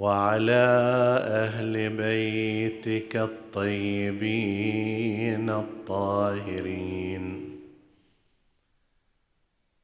وعلى 0.00 0.66
أهل 1.44 1.90
بيتك 1.90 3.16
الطيبين 3.16 4.70
الطاهرين. 5.50 7.24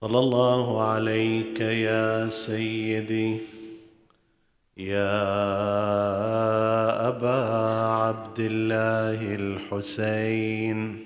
صلى 0.01 0.19
الله 0.19 0.83
عليك 0.83 1.61
يا 1.61 2.29
سيدي 2.29 3.39
يا 4.77 5.23
أبا 7.09 7.41
عبد 7.85 8.41
الله 8.41 9.35
الحسين. 9.35 11.06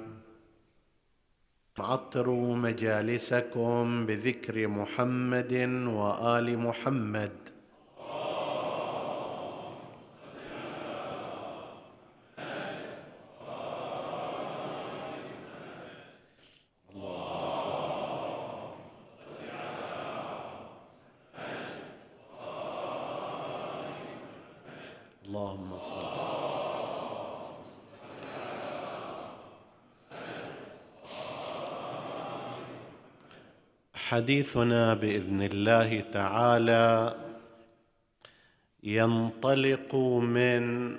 عطروا 1.81 2.55
مجالسكم 2.55 4.05
بذكر 4.05 4.67
محمد 4.67 5.53
وآل 5.87 6.57
محمد 6.57 7.31
اللهم 25.25 25.79
صل 25.79 26.31
حديثنا 34.11 34.93
بإذن 34.93 35.41
الله 35.41 35.99
تعالى 35.99 37.15
ينطلق 38.83 39.95
من 40.35 40.95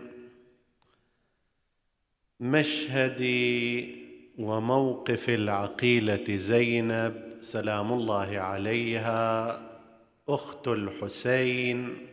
مشهد 2.41 3.23
وموقف 4.39 5.29
العقيلة 5.29 6.25
زينب 6.37 7.15
سلام 7.43 7.93
الله 7.93 8.39
عليها 8.39 9.61
أخت 10.29 10.69
الحسين 10.69 12.07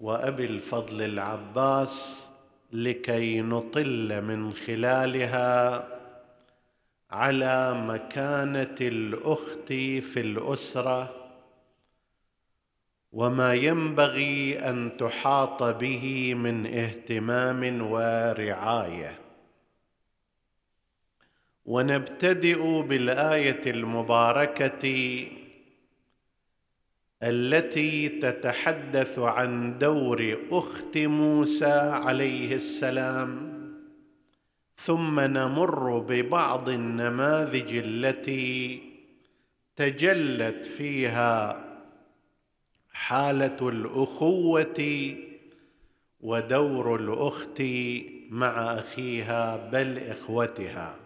وأبي 0.00 0.44
الفضل 0.44 1.02
العباس 1.02 2.28
لكي 2.72 3.40
نطل 3.40 4.22
من 4.22 4.52
خلالها. 4.52 5.95
على 7.10 7.74
مكانة 7.74 8.76
الأخت 8.80 9.72
في 10.02 10.20
الأسرة 10.20 11.14
وما 13.12 13.54
ينبغي 13.54 14.58
أن 14.58 14.96
تحاط 14.96 15.62
به 15.62 16.34
من 16.34 16.66
اهتمام 16.66 17.82
ورعاية. 17.82 19.18
ونبتدئ 21.66 22.82
بالآية 22.82 23.70
المباركة 23.70 25.26
التي 27.22 28.08
تتحدث 28.08 29.18
عن 29.18 29.78
دور 29.78 30.38
أخت 30.50 30.98
موسى 30.98 31.80
عليه 31.80 32.54
السلام. 32.54 33.55
ثم 34.76 35.20
نمر 35.20 35.98
ببعض 35.98 36.68
النماذج 36.68 37.76
التي 37.76 38.82
تجلت 39.76 40.66
فيها 40.66 41.64
حالة 42.92 43.68
الأخوة 43.68 45.14
ودور 46.20 46.96
الأخت 46.96 47.62
مع 48.30 48.74
أخيها 48.74 49.56
بل 49.56 49.98
إخوتها. 49.98 50.96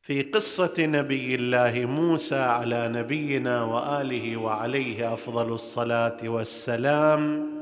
في 0.00 0.22
قصة 0.22 0.74
نبي 0.78 1.34
الله 1.34 1.86
موسى 1.86 2.38
على 2.38 2.88
نبينا 2.88 3.62
وآله 3.62 4.36
وعليه 4.36 5.14
أفضل 5.14 5.52
الصلاة 5.52 6.28
والسلام 6.28 7.55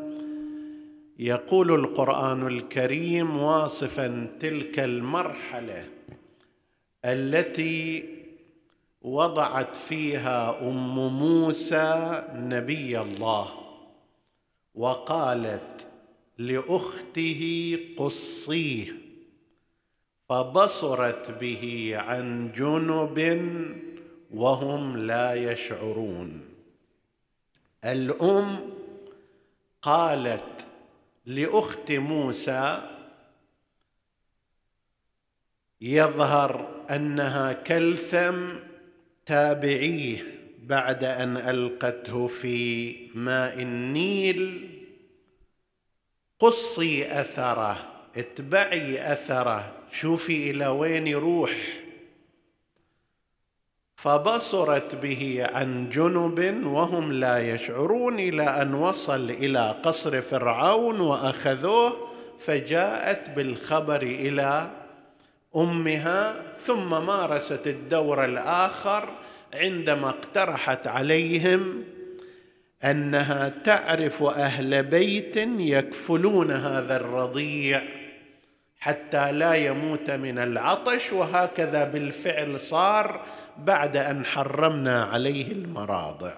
يقول 1.18 1.74
القرآن 1.74 2.46
الكريم 2.46 3.36
واصفا 3.36 4.28
تلك 4.40 4.78
المرحلة 4.78 5.88
التي 7.04 8.08
وضعت 9.02 9.76
فيها 9.76 10.60
أم 10.60 11.18
موسى 11.18 12.22
نبي 12.34 13.00
الله 13.00 13.48
وقالت 14.74 15.86
لأخته 16.38 17.78
قصيه 17.98 18.92
فبصرت 20.28 21.30
به 21.30 21.92
عن 21.96 22.52
جنب 22.52 23.18
وهم 24.34 24.96
لا 24.96 25.34
يشعرون. 25.34 26.40
الأم 27.84 28.60
قالت 29.82 30.66
لأخت 31.26 31.92
موسى 31.92 32.90
يظهر 35.80 36.84
أنها 36.90 37.52
كلثم 37.52 38.58
تابعيه 39.26 40.40
بعد 40.58 41.04
أن 41.04 41.36
ألقته 41.36 42.26
في 42.26 42.96
ماء 43.14 43.62
النيل. 43.62 44.70
قصي 46.38 47.20
أثره 47.20 48.06
اتبعي 48.16 49.12
أثره 49.12 49.72
شوفي 49.90 50.50
إلى 50.50 50.66
وين 50.66 51.06
يروح. 51.06 51.83
فبصرت 54.04 54.94
به 54.94 55.46
عن 55.54 55.88
جنب 55.90 56.66
وهم 56.66 57.12
لا 57.12 57.54
يشعرون 57.54 58.18
إلى 58.18 58.42
أن 58.42 58.74
وصل 58.74 59.30
إلى 59.30 59.74
قصر 59.82 60.22
فرعون 60.22 61.00
وأخذوه 61.00 62.08
فجاءت 62.40 63.30
بالخبر 63.30 64.02
إلى 64.02 64.70
أمها 65.56 66.34
ثم 66.58 67.06
مارست 67.06 67.66
الدور 67.66 68.24
الآخر 68.24 69.08
عندما 69.54 70.08
اقترحت 70.08 70.86
عليهم 70.86 71.84
أنها 72.84 73.52
تعرف 73.64 74.22
أهل 74.22 74.82
بيت 74.82 75.36
يكفلون 75.58 76.50
هذا 76.50 76.96
الرضيع 76.96 77.82
حتى 78.80 79.32
لا 79.32 79.54
يموت 79.54 80.10
من 80.10 80.38
العطش 80.38 81.12
وهكذا 81.12 81.84
بالفعل 81.84 82.60
صار 82.60 83.24
بعد 83.58 83.96
أن 83.96 84.26
حرمنا 84.26 85.04
عليه 85.04 85.52
المراضع. 85.52 86.34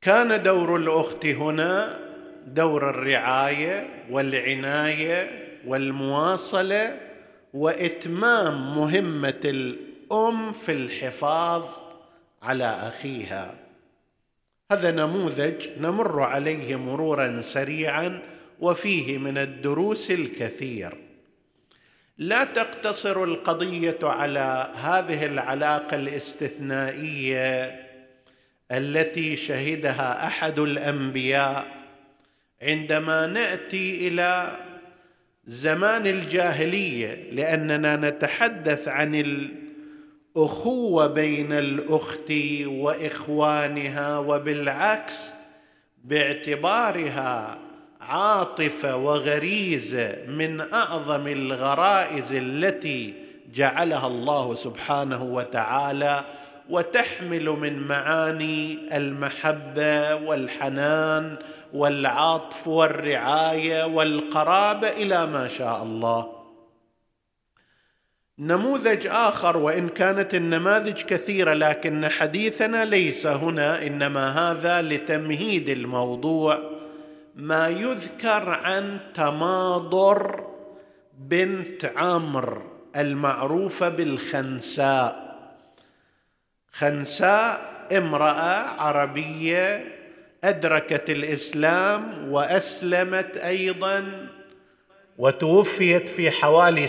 كان 0.00 0.42
دور 0.42 0.76
الأخت 0.76 1.26
هنا 1.26 2.00
دور 2.46 2.90
الرعاية 2.90 4.04
والعناية 4.10 5.48
والمواصلة 5.66 7.00
وإتمام 7.54 8.76
مهمة 8.76 9.40
الأم 9.44 10.52
في 10.52 10.72
الحفاظ 10.72 11.64
على 12.42 12.64
أخيها. 12.64 13.54
هذا 14.72 14.90
نموذج 14.90 15.68
نمر 15.78 16.22
عليه 16.22 16.76
مرورا 16.76 17.40
سريعا 17.40 18.22
وفيه 18.60 19.18
من 19.18 19.38
الدروس 19.38 20.10
الكثير. 20.10 21.07
لا 22.18 22.44
تقتصر 22.44 23.24
القضية 23.24 23.98
على 24.02 24.72
هذه 24.82 25.26
العلاقة 25.26 25.96
الاستثنائية 25.96 27.80
التي 28.72 29.36
شهدها 29.36 30.26
أحد 30.26 30.58
الأنبياء. 30.58 31.66
عندما 32.62 33.26
نأتي 33.26 34.08
إلى 34.08 34.56
زمان 35.46 36.06
الجاهلية 36.06 37.30
لأننا 37.32 37.96
نتحدث 37.96 38.88
عن 38.88 39.14
الأخوة 40.34 41.06
بين 41.06 41.52
الأخت 41.52 42.32
وإخوانها 42.66 44.18
وبالعكس 44.18 45.32
باعتبارها 46.04 47.58
عاطفة 48.08 48.96
وغريزة 48.96 50.16
من 50.28 50.72
أعظم 50.72 51.26
الغرائز 51.26 52.32
التي 52.32 53.14
جعلها 53.54 54.06
الله 54.06 54.54
سبحانه 54.54 55.22
وتعالى 55.22 56.24
وتحمل 56.70 57.44
من 57.50 57.78
معاني 57.78 58.78
المحبة 58.96 60.14
والحنان 60.14 61.36
والعطف 61.74 62.68
والرعاية 62.68 63.84
والقرابة 63.84 64.88
إلى 64.88 65.26
ما 65.26 65.48
شاء 65.48 65.82
الله. 65.82 66.32
نموذج 68.38 69.06
آخر 69.06 69.56
وإن 69.56 69.88
كانت 69.88 70.34
النماذج 70.34 71.02
كثيرة 71.02 71.54
لكن 71.54 72.08
حديثنا 72.08 72.84
ليس 72.84 73.26
هنا 73.26 73.86
إنما 73.86 74.50
هذا 74.50 74.82
لتمهيد 74.82 75.68
الموضوع. 75.68 76.77
ما 77.38 77.68
يذكر 77.68 78.48
عن 78.48 78.98
تماضر 79.14 80.46
بنت 81.18 81.84
عمرو 81.96 82.62
المعروفة 82.96 83.88
بالخنساء. 83.88 85.38
خنساء 86.72 87.60
امرأة 87.92 88.80
عربية 88.80 89.84
أدركت 90.44 91.10
الإسلام 91.10 92.32
وأسلمت 92.32 93.36
أيضا 93.36 94.26
وتوفيت 95.18 96.08
في 96.08 96.30
حوالي 96.30 96.88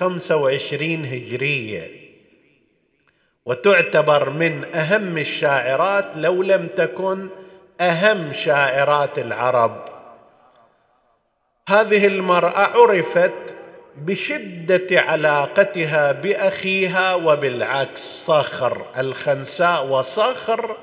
خمسة 0.00 0.36
وعشرين 0.36 1.04
هجرية. 1.04 1.90
وتعتبر 3.46 4.30
من 4.30 4.64
أهم 4.74 5.18
الشاعرات 5.18 6.16
لو 6.16 6.42
لم 6.42 6.68
تكن 6.76 7.28
أهم 7.80 8.32
شاعرات 8.32 9.18
العرب. 9.18 9.84
هذه 11.68 12.06
المرأة 12.06 12.58
عرفت 12.58 13.56
بشدة 13.96 15.00
علاقتها 15.00 16.12
بأخيها 16.12 17.14
وبالعكس 17.14 18.00
صخر 18.26 18.86
الخنساء 18.98 19.86
وصخر 19.86 20.76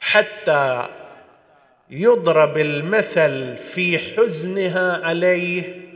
حتى 0.00 0.86
يضرب 1.90 2.58
المثل 2.58 3.56
في 3.56 3.98
حزنها 3.98 5.06
عليه 5.06 5.88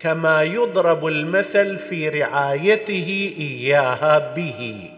كما 0.00 0.42
يضرب 0.42 1.06
المثل 1.06 1.76
في 1.76 2.08
رعايته 2.08 3.34
إياها 3.38 4.18
به. 4.18 4.90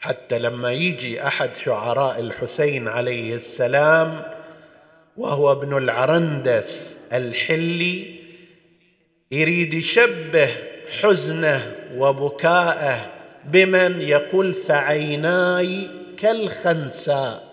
حتى 0.00 0.38
لما 0.38 0.72
يجي 0.72 1.26
أحد 1.26 1.50
شعراء 1.56 2.20
الحسين 2.20 2.88
عليه 2.88 3.34
السلام 3.34 4.22
وهو 5.16 5.52
ابن 5.52 5.76
العرندس 5.76 6.98
الحلي 7.12 8.14
يريد 9.32 9.74
يشبه 9.74 10.48
حزنه 11.00 11.76
وبكاءه 11.96 13.12
بمن 13.44 14.00
يقول 14.00 14.54
فعيناي 14.54 15.88
كالخنساء 16.16 17.48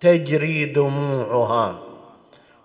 تجري 0.00 0.64
دموعها 0.64 1.82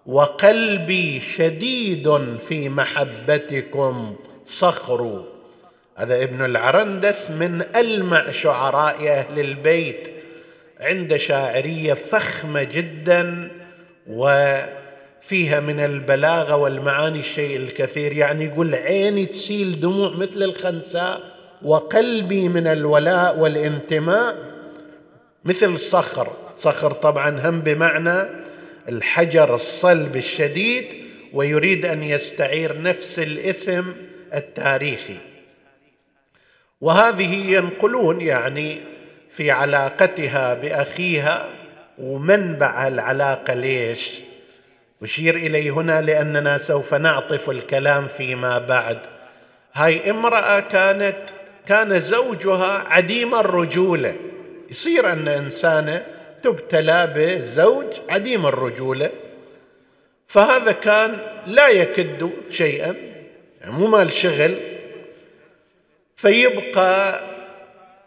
وقلبي 0.05 1.21
شديد 1.21 2.37
في 2.37 2.69
محبتكم 2.69 4.15
صخر. 4.45 5.25
هذا 5.97 6.23
ابن 6.23 6.45
العرندس 6.45 7.31
من 7.31 7.61
ألمع 7.75 8.31
شعراء 8.31 9.07
أهل 9.07 9.39
البيت 9.39 10.11
عند 10.79 11.17
شاعرية 11.17 11.93
فخمة 11.93 12.63
جدا 12.63 13.51
وفيها 14.07 15.59
من 15.59 15.79
البلاغة 15.79 16.55
والمعاني 16.55 17.19
الشيء 17.19 17.57
الكثير. 17.57 18.13
يعني 18.13 18.45
يقول 18.45 18.75
عيني 18.75 19.25
تسيل 19.25 19.79
دموع 19.79 20.09
مثل 20.09 20.43
الخنساء 20.43 21.21
وقلبي 21.61 22.49
من 22.49 22.67
الولاء 22.67 23.39
والانتماء 23.39 24.35
مثل 25.45 25.79
صخر. 25.79 26.33
صخر 26.57 26.91
طبعا 26.91 27.49
هم 27.49 27.61
بمعنى 27.61 28.29
الحجر 28.89 29.55
الصلب 29.55 30.15
الشديد 30.15 30.85
ويريد 31.33 31.85
أن 31.85 32.03
يستعير 32.03 32.81
نفس 32.81 33.19
الاسم 33.19 33.95
التاريخي. 34.33 35.34
وهذه 36.85 37.51
ينقلون 37.51 38.21
يعني 38.21 38.81
في 39.31 39.51
علاقتها 39.51 40.53
بأخيها 40.53 41.49
ومنبع 41.97 42.87
العلاقة 42.87 43.53
ليش؟ 43.53 44.19
أشير 45.03 45.35
إليه 45.35 45.71
هنا 45.71 46.01
لأننا 46.01 46.57
سوف 46.57 46.93
نعطف 46.93 47.49
الكلام 47.49 48.07
فيما 48.07 48.57
بعد. 48.57 48.99
هاي 49.73 50.11
امرأة 50.11 50.59
كانت 50.59 51.17
كان 51.67 51.99
زوجها 51.99 52.83
عديم 52.87 53.35
الرجولة 53.35 54.15
يصير 54.69 55.11
أن 55.11 55.27
إنسانة 55.27 56.05
تبتلى 56.43 57.13
بزوج 57.15 57.93
عديم 58.09 58.45
الرجوله 58.45 59.09
فهذا 60.27 60.71
كان 60.71 61.17
لا 61.47 61.67
يكد 61.67 62.29
شيئا 62.49 62.95
يعني 63.61 63.73
مو 63.73 63.87
مال 63.87 64.13
شغل. 64.13 64.74
فيبقى 66.25 67.21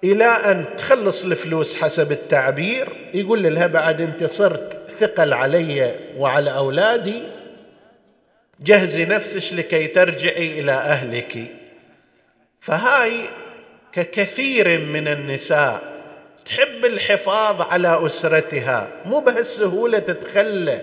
إلى 0.05 0.25
أن 0.25 0.65
تخلص 0.77 1.25
الفلوس 1.25 1.83
حسب 1.83 2.13
التعبير 2.13 2.89
يقول 3.15 3.43
لها 3.43 3.67
بعد 3.67 4.01
أنت 4.01 4.25
صرت 4.25 4.91
ثقل 4.91 5.33
علي 5.33 5.95
وعلى 6.17 6.51
أولادي 6.57 7.23
جهزي 8.61 9.05
نفسك 9.05 9.53
لكي 9.53 9.87
ترجعي 9.87 10.61
إلى 10.61 10.73
أهلك. 10.73 11.39
فهاي 12.61 13.13
ككثير 13.93 14.79
من 14.79 15.09
النساء 15.09 15.83
تحب 16.47 16.85
الحفاظ 16.85 17.61
على 17.61 18.07
أسرتها 18.07 18.89
مو 19.05 19.21
بهالسهولة 19.21 19.99
تتخلى 19.99 20.83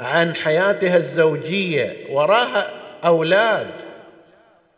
عن 0.00 0.34
حياتها 0.34 0.96
الزوجية 0.96 1.96
وراها 2.10 2.70
أولاد 3.04 3.70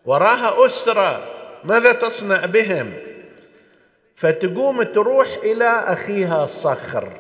وراها 0.05 0.67
أسرة. 0.67 1.40
ماذا 1.65 1.93
تصنع 1.93 2.47
بهم؟ 2.47 2.93
فتقوم 4.15 4.83
تروح 4.83 5.27
إلى 5.45 5.65
أخيها 5.65 6.45
الصخر. 6.45 7.13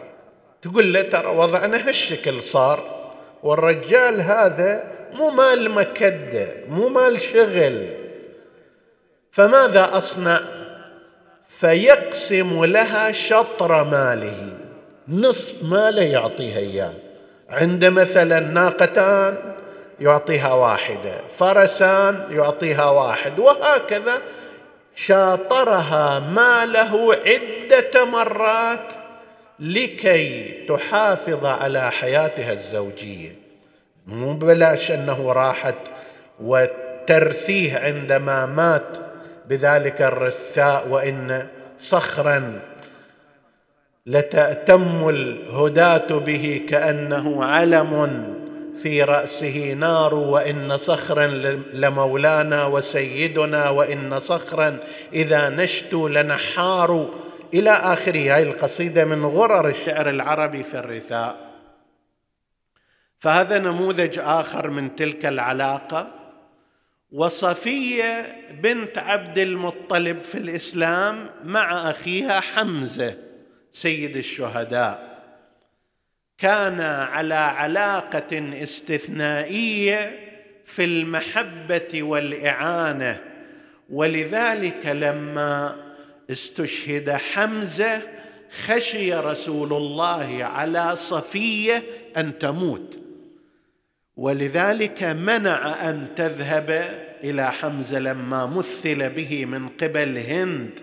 تقول 0.62 0.92
له 0.92 1.02
ترى 1.02 1.26
وضعنا 1.26 1.88
هالشكل 1.88 2.42
صار 2.42 3.10
والرجال 3.42 4.20
هذا 4.20 4.84
مو 5.12 5.30
مال 5.30 5.70
مكدة 5.70 6.48
مو 6.68 6.88
مال 6.88 7.20
شغل. 7.20 7.88
فماذا 9.30 9.98
أصنع؟ 9.98 10.40
فيقسم 11.48 12.64
لها 12.64 13.12
شطر 13.12 13.84
ماله 13.84 14.58
نصف 15.08 15.62
ماله 15.62 16.02
يعطيها 16.02 16.58
إياه. 16.58 16.92
عند 17.50 17.84
مثلا 17.84 18.40
ناقتان 18.40 19.36
يعطيها 20.00 20.52
واحدة 20.52 21.14
فرسان 21.38 22.26
يعطيها 22.30 22.84
واحد. 22.84 23.38
وهكذا 23.38 24.18
شاطرها 24.94 26.18
ماله 26.18 27.14
عدة 27.14 28.04
مرات 28.04 28.92
لكي 29.60 30.54
تحافظ 30.68 31.46
على 31.46 31.90
حياتها 31.90 32.52
الزوجية. 32.52 33.34
مو 34.06 34.32
بلاش 34.32 34.90
أنه 34.90 35.32
راحت 35.32 35.74
وترثيه 36.40 37.78
عندما 37.78 38.46
مات 38.46 38.98
بذلك 39.48 40.02
الرثاء 40.02 40.88
وإن 40.88 41.46
صخرا 41.80 42.60
لتأتم 44.06 45.08
الهداة 45.08 46.18
به 46.18 46.62
كأنه 46.68 47.44
علم 47.44 48.29
في 48.82 49.02
رأسه 49.02 49.72
نار 49.72 50.14
وإن 50.14 50.78
صخرا 50.78 51.26
لمولانا 51.72 52.66
وسيدنا 52.66 53.68
وإن 53.68 54.20
صخرا 54.20 54.78
إذا 55.12 55.48
نشتو 55.48 56.08
لنحار. 56.08 57.14
إلى 57.54 57.70
آخره 57.70 58.36
هذه 58.36 58.42
القصيدة 58.42 59.04
من 59.04 59.24
غرر 59.24 59.68
الشعر 59.68 60.10
العربي 60.10 60.62
في 60.62 60.78
الرثاء. 60.78 61.50
فهذا 63.18 63.58
نموذج 63.58 64.18
آخر 64.18 64.70
من 64.70 64.96
تلك 64.96 65.26
العلاقة. 65.26 66.08
وصفية 67.12 68.36
بنت 68.50 68.98
عبد 68.98 69.38
المطلب 69.38 70.24
في 70.24 70.38
الإسلام 70.38 71.30
مع 71.44 71.90
أخيها 71.90 72.40
حمزة 72.40 73.16
سيد 73.72 74.16
الشهداء. 74.16 75.09
كان 76.40 76.80
على 76.80 77.34
علاقة 77.34 78.52
استثنائية 78.62 80.18
في 80.64 80.84
المحبة 80.84 82.02
والإعانة. 82.02 83.20
ولذلك 83.90 84.86
لما 84.86 85.76
استشهد 86.30 87.10
حمزة 87.10 88.02
خشي 88.64 89.14
رسول 89.14 89.72
الله 89.72 90.44
على 90.44 90.96
صفية 90.96 91.82
أن 92.16 92.38
تموت. 92.38 92.98
ولذلك 94.16 95.02
منع 95.02 95.90
أن 95.90 96.06
تذهب 96.16 96.70
إلى 97.24 97.52
حمزة 97.52 97.98
لما 97.98 98.46
مثل 98.46 99.10
به 99.10 99.46
من 99.46 99.68
قبل 99.68 100.18
هند 100.18 100.80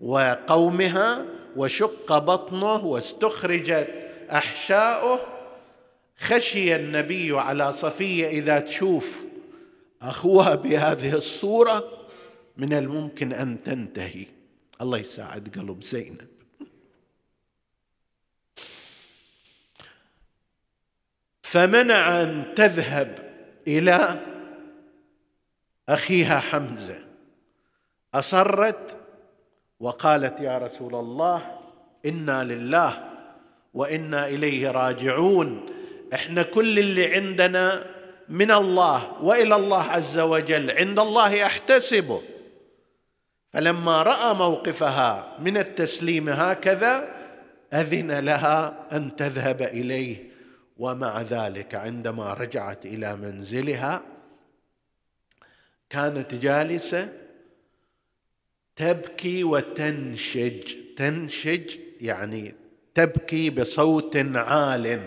وقومها 0.00 1.24
وشق 1.56 2.18
بطنه 2.18 2.86
واستخرجت 2.86 4.03
أحشاؤه 4.30 5.20
خشي 6.18 6.76
النبي 6.76 7.32
على 7.32 7.72
صفية 7.72 8.26
إذا 8.26 8.58
تشوف 8.60 9.24
أخوها 10.02 10.54
بهذه 10.54 11.16
الصورة 11.16 12.06
من 12.56 12.72
الممكن 12.72 13.32
أن 13.32 13.62
تنتهي. 13.62 14.26
الله 14.80 14.98
يساعد 14.98 15.58
قلب 15.58 15.82
زينب. 15.82 16.28
فمنع 21.42 22.22
أن 22.22 22.52
تذهب 22.56 23.34
إلى 23.66 24.20
أخيها 25.88 26.38
حمزة. 26.38 27.04
أصرت 28.14 28.96
وقالت 29.80 30.40
يا 30.40 30.58
رسول 30.58 30.94
الله 30.94 31.58
إنا 32.06 32.44
لله 32.44 33.13
وإنا 33.74 34.28
إليه 34.28 34.70
راجعون. 34.70 35.66
إحنا 36.14 36.42
كل 36.42 36.78
اللي 36.78 37.14
عندنا 37.14 37.86
من 38.28 38.50
الله 38.50 39.22
وإلى 39.22 39.56
الله 39.56 39.82
عز 39.82 40.18
وجل 40.18 40.70
عند 40.70 40.98
الله 40.98 41.46
أحتسبه. 41.46 42.22
فلما 43.52 44.02
رأى 44.02 44.34
موقفها 44.34 45.36
من 45.40 45.56
التسليم 45.56 46.28
هكذا 46.28 47.08
أذن 47.72 48.18
لها 48.18 48.86
أن 48.92 49.16
تذهب 49.16 49.62
إليه. 49.62 50.16
ومع 50.76 51.22
ذلك 51.22 51.74
عندما 51.74 52.34
رجعت 52.34 52.86
إلى 52.86 53.16
منزلها 53.16 54.02
كانت 55.90 56.34
جالسة 56.34 57.12
تبكي 58.76 59.44
وتنشج. 59.44 60.74
تنشج 60.96 61.76
يعني 62.00 62.54
تبكي 62.94 63.50
بصوت 63.50 64.16
عال. 64.34 65.00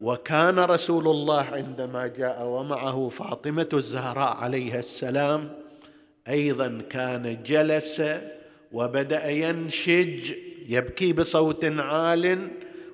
وكان 0.00 0.58
رسول 0.58 1.08
الله 1.08 1.42
عندما 1.42 2.06
جاء 2.06 2.42
ومعه 2.44 3.08
فاطمة 3.08 3.68
الزهراء 3.72 4.36
عليها 4.36 4.78
السلام 4.78 5.52
أيضا 6.28 6.82
كان 6.90 7.42
جلس 7.42 8.02
وبدأ 8.72 9.30
ينشج 9.30 10.32
يبكي 10.68 11.12
بصوت 11.12 11.64
عال. 11.64 12.48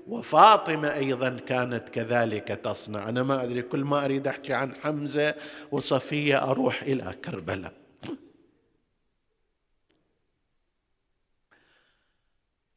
وفاطمة 0.09 0.95
أيضا 0.95 1.37
كانت 1.47 1.89
كذلك 1.89 2.49
تصنع. 2.49 3.09
أنا 3.09 3.23
ما 3.23 3.45
أدري 3.45 3.63
كل 3.63 3.85
ما 3.85 4.05
أريد 4.05 4.27
أحكي 4.27 4.53
عن 4.53 4.75
حمزة 4.75 5.35
وصفية 5.73 6.51
أروح 6.51 6.83
إلى 6.83 7.15
كربلاء. 7.25 7.73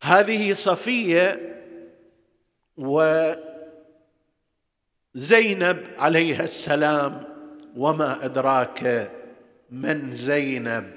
هذه 0.05 0.53
صفية 0.53 1.39
وزينب 2.77 3.37
عليها 5.97 6.43
السلام 6.43 7.23
وما 7.75 8.25
أدراك 8.25 9.11
من 9.71 10.11
زينب 10.11 10.91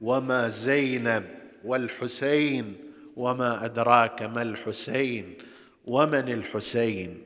وما 0.00 0.48
زينب 0.48 1.24
والحسين 1.64 2.76
وما 3.16 3.64
أدراك 3.64 4.22
ما 4.22 4.42
الحسين 4.42 5.38
ومن 5.84 6.28
الحسين. 6.28 7.24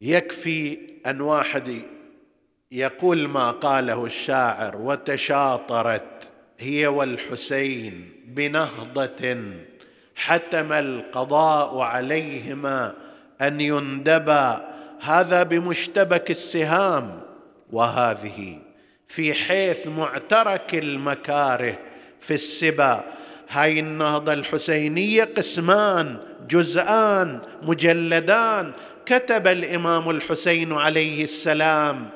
يكفي 0.00 0.78
أن 1.06 1.20
واحد 1.20 1.82
يقول 2.72 3.28
ما 3.28 3.50
قاله 3.50 4.06
الشاعر 4.06 4.76
وتشاطرت 4.76 6.32
هي 6.58 6.86
والحسين 6.86 8.17
بنهضة 8.34 9.36
حتم 10.14 10.72
القضاء 10.72 11.78
عليهما 11.78 12.94
أن 13.40 13.60
يندبا 13.60 14.68
هذا 15.00 15.42
بمشتبك 15.42 16.30
السهام 16.30 17.20
وهذه 17.72 18.58
في 19.08 19.34
حيث 19.34 19.86
معترك 19.86 20.74
المكاره 20.74 21.78
في 22.20 22.34
السبا. 22.34 23.04
هاي 23.50 23.80
النهضة 23.80 24.32
الحسينية 24.32 25.24
قسمان 25.24 26.16
جزءان 26.48 27.40
مجلدان. 27.62 28.72
كتب 29.06 29.46
الإمام 29.46 30.10
الحسين 30.10 30.72
عليه 30.72 31.24
السلام 31.24 32.08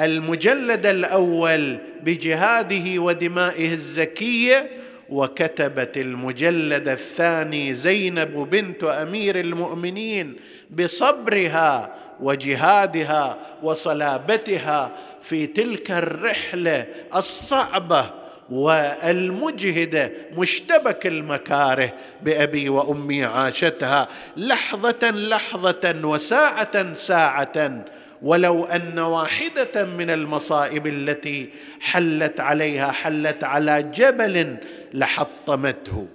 المجلد 0.00 0.86
الأول 0.86 1.78
بجهاده 2.02 3.00
ودمائه 3.00 3.72
الزكية 3.72 4.70
وكتبت 5.08 5.96
المجلد 5.96 6.88
الثاني 6.88 7.74
زينب 7.74 8.50
بنت 8.50 8.84
أمير 8.84 9.40
المؤمنين 9.40 10.36
بصبرها 10.70 11.94
وجهادها 12.20 13.36
وصلابتها 13.62 14.90
في 15.22 15.46
تلك 15.46 15.90
الرحلة 15.90 16.86
الصعبة 17.16 18.10
والمجهده 18.50 20.12
مشتبك 20.36 21.06
المكاره 21.06 21.92
بأبي 22.22 22.68
وأمي 22.68 23.24
عاشتها 23.24 24.08
لحظة 24.36 25.10
لحظة 25.10 26.00
وساعة 26.04 26.94
ساعة 26.94 27.84
ولو 28.24 28.64
أن 28.64 28.98
واحدة 28.98 29.84
من 29.84 30.10
المصائب 30.10 30.86
التي 30.86 31.50
حلت 31.80 32.40
عليها 32.40 32.92
حلت 32.92 33.44
على 33.44 33.82
جبل 33.82 34.56
لحطمته. 34.94 36.08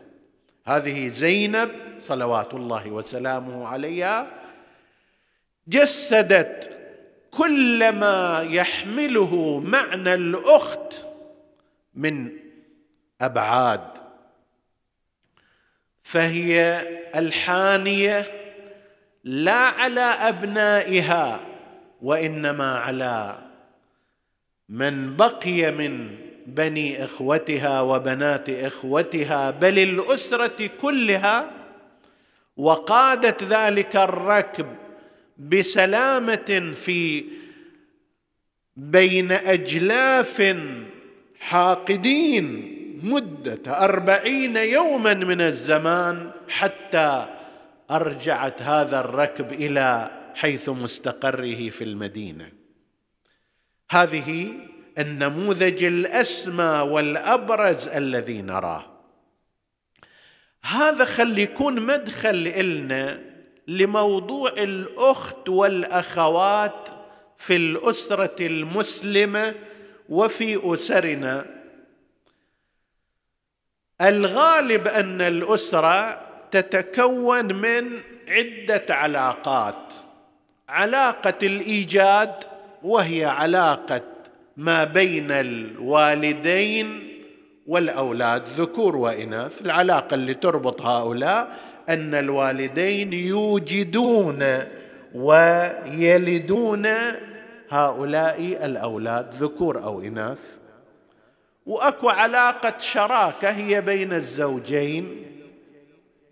هذه 0.66 1.10
زينب 1.10 1.72
صلوات 2.00 2.54
الله 2.54 2.92
وسلامه 2.92 3.68
عليها 3.68 4.28
جسدت 5.68 6.78
كل 7.32 7.92
ما 7.92 8.48
يحمله 8.50 9.60
معنى 9.60 10.14
الأخت 10.14 10.94
من 11.96 12.30
أبعاد. 13.22 13.88
فهي 16.04 16.88
الحانية 17.16 18.32
لا 19.24 19.52
على 19.54 20.02
أبنائها 20.02 21.49
وإنما 22.02 22.78
على 22.78 23.40
من 24.70 25.16
بقي 25.16 25.72
من 25.72 26.16
بني 26.48 27.04
إخوتها 27.04 27.82
وبنات 27.82 28.50
إخوتها 28.50 29.52
بل 29.52 29.80
الأسرة 29.80 30.70
كلها 30.82 31.52
وقادت 32.58 33.44
ذلك 33.44 33.96
الركب 33.96 34.68
بسلامة 35.38 36.74
في 36.76 37.26
بين 38.78 39.32
أجلاف 39.32 40.58
حاقدين 41.40 42.76
مدة 43.04 43.60
أربعين 43.68 44.58
يوما 44.58 45.14
من 45.14 45.42
الزمان 45.42 46.32
حتى 46.50 47.26
أرجعت 47.92 48.62
هذا 48.62 49.00
الركب 49.00 49.54
إلى 49.54 50.19
حيث 50.36 50.70
مستقره 50.70 51.70
في 51.70 51.84
المدينة. 51.84 52.52
هذه 53.92 54.52
النموذج 54.98 55.84
الأسمى 55.84 56.90
والأبرز 56.92 57.88
الذي 57.88 58.42
نراه. 58.42 58.86
هذا 60.64 61.06
خلي 61.06 61.42
يكون 61.42 61.80
مدخل 61.82 62.48
إلنا 62.56 63.20
لموضوع 63.68 64.52
الأخت 64.52 65.50
والأخوات 65.50 66.90
في 67.38 67.56
الأسرة 67.56 68.36
المسلمة 68.48 69.56
وفي 70.10 70.74
أسرنا. 70.74 71.46
الغالب 74.02 74.88
أن 74.88 75.22
الأسرة 75.22 76.30
تتكون 76.52 77.56
من 77.56 78.02
عدة 78.28 78.86
علاقات. 78.90 79.94
علاقة 80.70 81.34
الإيجاد 81.44 82.34
وهي 82.84 83.26
علاقة 83.26 84.02
ما 84.58 84.84
بين 84.84 85.32
الوالدين 85.32 87.20
والأولاد. 87.68 88.44
ذكور 88.48 88.96
وإناث. 88.96 89.62
العلاقة 89.62 90.14
اللي 90.16 90.34
تربط 90.34 90.82
هؤلاء 90.82 91.58
أن 91.90 92.16
الوالدين 92.16 93.14
يوجدون 93.14 94.46
ويلدون 95.16 96.88
هؤلاء 97.70 98.66
الأولاد 98.66 99.34
ذكور 99.34 99.84
أو 99.84 100.02
إناث. 100.02 100.40
وأكو 101.66 102.10
علاقة 102.10 102.74
شراكة 102.80 103.50
هي 103.50 103.82
بين 103.82 104.14
الزوجين. 104.14 105.26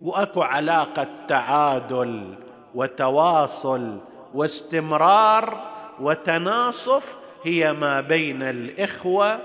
وأكو 0.01 0.41
علاقة 0.41 1.07
تعادل 1.27 2.35
وتواصل 2.75 3.97
واستمرار 4.37 5.71
وتناصف 5.99 7.17
هي 7.43 7.73
ما 7.73 8.01
بين 8.01 8.41
الإخوة 8.41 9.39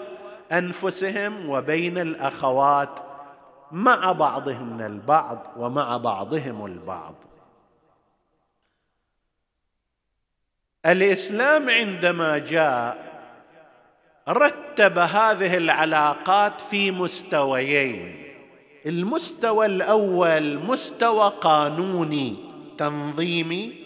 أنفسهم 0.52 1.50
وبين 1.50 1.98
الأخوات 1.98 3.00
مع 3.72 4.12
بعضهم 4.12 4.80
البعض 4.80 5.46
ومع 5.56 5.96
بعضهم 5.96 6.66
البعض. 6.66 7.14
الإسلام 10.86 11.70
عندما 11.70 12.38
جاء 12.38 13.12
رتب 14.28 14.98
هذه 14.98 15.56
العلاقات 15.56 16.60
في 16.60 16.90
مستويين. 16.90 18.32
المستوى 18.86 19.66
الأول 19.66 20.58
مستوى 20.58 21.32
قانوني 21.40 22.36
تنظيمي 22.78 23.81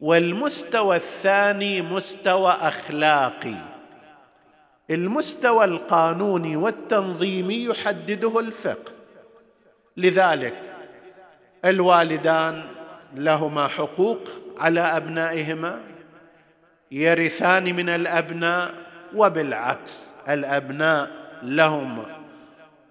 والمستوى 0.00 0.96
الثاني 0.96 1.82
مستوى 1.82 2.52
أخلاقي. 2.60 3.56
المستوى 4.90 5.64
القانوني 5.64 6.56
والتنظيمي 6.56 7.64
يحدده 7.64 8.40
الفقه. 8.40 8.92
لذلك 9.96 10.54
الوالدان 11.64 12.62
لهما 13.14 13.68
حقوق 13.68 14.20
على 14.58 14.80
أبنائهما 14.80 15.80
يرثان 16.92 17.76
من 17.76 17.88
الأبناء 17.88 18.74
وبالعكس 19.14 20.10
الأبناء 20.28 21.10
لهم 21.42 22.02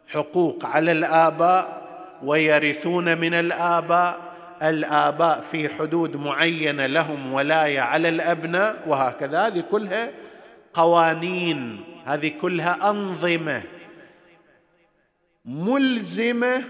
حقوق 0.07 0.65
على 0.65 0.91
الآباء 0.91 1.85
ويرثون 2.23 3.17
من 3.17 3.33
الآباء 3.33 4.24
الآباء 4.63 5.41
في 5.41 5.69
حدود 5.69 6.15
معينة 6.15 6.85
لهم 6.85 7.33
ولايه 7.33 7.79
على 7.79 8.09
الأبناء 8.09 8.75
وهكذا. 8.87 9.47
هذه 9.47 9.63
كلها 9.71 10.09
قوانين 10.73 11.83
هذه 12.05 12.31
كلها 12.41 12.89
أنظمة 12.89 13.61
ملزمة 15.45 16.63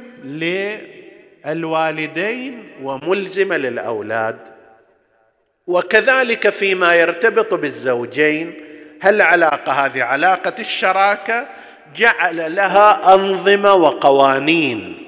للوالدين 1.46 2.72
وملزمة 2.84 3.58
للأولاد. 3.58 4.40
وكذلك 5.68 6.50
فيما 6.50 6.94
يرتبط 6.94 7.54
بالزوجين 7.54 8.54
هل 9.02 9.16
العلاقه 9.16 9.72
هذه 9.72 10.04
علاقة 10.04 10.56
الشراكة 10.60 11.48
جعل 11.96 12.56
لها 12.56 13.16
أنظمة 13.16 13.74
وقوانين. 13.74 15.05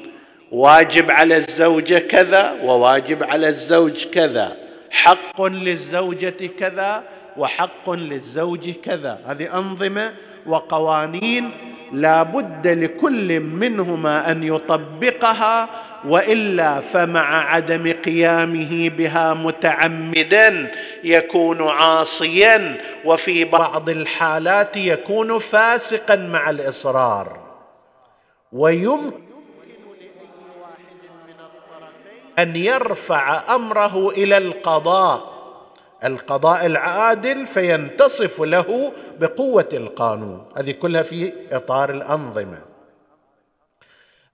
واجب 0.51 1.11
على 1.11 1.37
الزوجة 1.37 1.99
كذا 1.99 2.51
وواجب 2.63 3.23
على 3.23 3.47
الزوج 3.47 4.05
كذا. 4.05 4.57
حق 4.91 5.41
للزوجة 5.41 6.49
كذا 6.59 7.03
وحق 7.37 7.89
للزوج 7.89 8.69
كذا. 8.69 9.19
هذه 9.27 9.57
أنظمة 9.57 10.13
وقوانين 10.45 11.51
لا 11.93 12.23
بد 12.23 12.67
لكل 12.67 13.39
منهما 13.39 14.31
أن 14.31 14.43
يطبقها 14.43 15.69
وإلا 16.05 16.79
فمع 16.79 17.51
عدم 17.53 17.93
قيامه 18.05 18.89
بها 18.89 19.33
متعمدا 19.33 20.71
يكون 21.03 21.67
عاصيا 21.67 22.77
وفي 23.05 23.45
بعض 23.45 23.89
الحالات 23.89 24.77
يكون 24.77 25.39
فاسقا 25.39 26.15
مع 26.15 26.49
الإصرار. 26.49 27.39
ويمكن 28.51 29.26
أن 32.39 32.55
يرفع 32.55 33.55
أمره 33.55 34.09
إلى 34.09 34.37
القضاء. 34.37 35.37
القضاء 36.03 36.65
العادل 36.65 37.45
فينتصف 37.45 38.41
له 38.41 38.91
بقوة 39.19 39.69
القانون. 39.73 40.45
هذه 40.57 40.71
كلها 40.71 41.03
في 41.03 41.33
إطار 41.51 41.89
الأنظمة. 41.89 42.59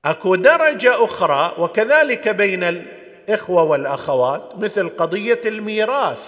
أكو 0.06 0.36
درجة 0.36 1.06
أخرى 1.06 1.54
وكذلك 1.58 2.30
بين 2.30 2.64
الإخوة 2.64 3.64
والأخوات 3.64 4.56
مثل 4.58 4.90
قضية 4.90 5.42
الميراث. 5.46 6.20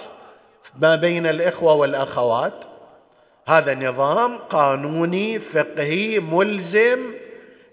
ما 0.80 0.96
بين 0.96 1.26
الإخوة 1.26 1.74
والأخوات 1.74 2.64
هذا 3.48 3.74
نظام 3.74 4.38
قانوني 4.38 5.38
فقهي 5.38 6.20
ملزم 6.20 6.98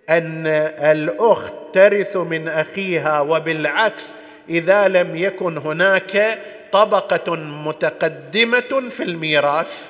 أن 0.10 0.48
الأخت 0.48 1.54
ترث 1.74 2.18
من 2.18 2.48
أخيها 2.48 3.20
وبالعكس 3.20 4.16
إذا 4.50 4.88
لم 4.88 5.16
يكن 5.16 5.58
هناك 5.58 6.40
طبقة 6.72 7.36
متقدمة 7.36 8.90
في 8.90 9.04
الميراث 9.04 9.90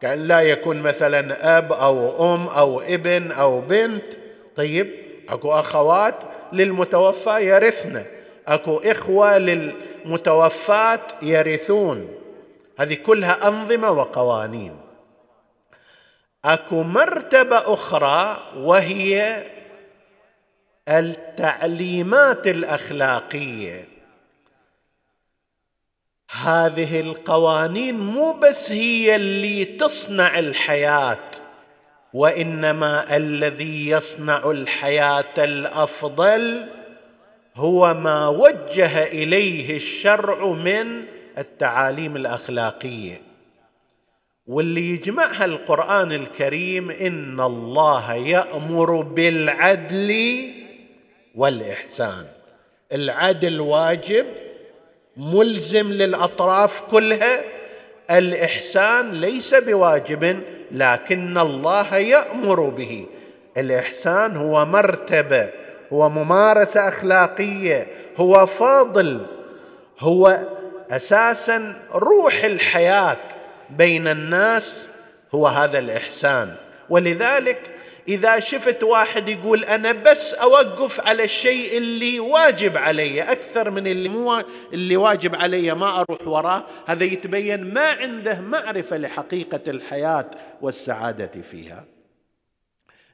كأن 0.00 0.18
لا 0.18 0.40
يكون 0.40 0.82
مثلا 0.82 1.58
أب 1.58 1.72
أو 1.72 2.34
أم 2.34 2.46
أو 2.46 2.80
ابن 2.80 3.32
أو 3.32 3.60
بنت 3.60 4.04
طيب 4.56 4.90
أكو 5.28 5.52
أخوات 5.52 6.14
للمتوفى 6.52 7.40
يرثن 7.40 8.04
أكو 8.48 8.76
إخوة 8.84 9.38
للمتوفات 9.38 11.00
يرثون. 11.22 12.08
هذه 12.78 12.94
كلها 12.94 13.48
أنظمة 13.48 13.90
وقوانين. 13.90 14.76
أكو 16.44 16.82
مرتبة 16.82 17.56
أخرى 17.74 18.38
وهي 18.56 19.42
التعليمات 20.90 22.46
الأخلاقية. 22.46 23.88
هذه 26.42 27.00
القوانين 27.00 27.98
مو 27.98 28.32
بس 28.32 28.72
هي 28.72 29.16
اللي 29.16 29.64
تصنع 29.64 30.38
الحياة 30.38 31.30
وإنما 32.14 33.16
الذي 33.16 33.88
يصنع 33.88 34.50
الحياة 34.50 35.34
الأفضل 35.38 36.66
هو 37.54 37.94
ما 37.94 38.28
وجه 38.28 39.04
إليه 39.04 39.76
الشرع 39.76 40.46
من 40.46 41.04
التعاليم 41.38 42.16
الأخلاقية. 42.16 43.22
واللي 44.46 44.90
يجمعها 44.90 45.44
القرآن 45.44 46.12
الكريم 46.12 46.90
إن 46.90 47.40
الله 47.40 48.14
يأمر 48.14 49.00
بالعدل 49.00 50.10
والإحسان. 51.34 52.26
العدل 52.92 53.60
واجب 53.60 54.26
ملزم 55.16 55.92
للأطراف 55.92 56.80
كلها. 56.80 57.40
الإحسان 58.10 59.12
ليس 59.12 59.54
بواجب 59.54 60.40
لكن 60.72 61.38
الله 61.38 61.96
يأمر 61.96 62.68
به. 62.68 63.06
الإحسان 63.56 64.36
هو 64.36 64.66
مرتبة 64.66 65.48
هو 65.92 66.10
ممارسة 66.10 66.88
أخلاقية 66.88 67.86
هو 68.16 68.46
فاضل 68.46 69.26
هو 69.98 70.40
أساسا 70.90 71.82
روح 71.92 72.44
الحياة 72.44 73.18
بين 73.70 74.08
الناس 74.08 74.88
هو 75.34 75.46
هذا 75.46 75.78
الإحسان. 75.78 76.54
ولذلك 76.88 77.58
إذا 78.08 78.38
شفت 78.38 78.82
واحد 78.82 79.28
يقول 79.28 79.64
أنا 79.64 79.92
بس 79.92 80.34
أوقف 80.34 81.00
على 81.00 81.24
الشيء 81.24 81.78
اللي 81.78 82.20
واجب 82.20 82.76
علي 82.76 83.22
أكثر 83.22 83.70
من 83.70 83.86
اللي 83.86 84.08
مو 84.08 84.42
اللي 84.72 84.96
واجب 84.96 85.34
علي 85.34 85.74
ما 85.74 86.00
أروح 86.00 86.28
وراه 86.28 86.64
هذا 86.86 87.04
يتبين 87.04 87.74
ما 87.74 87.88
عنده 87.88 88.40
معرفة 88.40 88.96
لحقيقة 88.96 89.60
الحياة 89.68 90.30
والسعادة 90.60 91.42
فيها. 91.42 91.84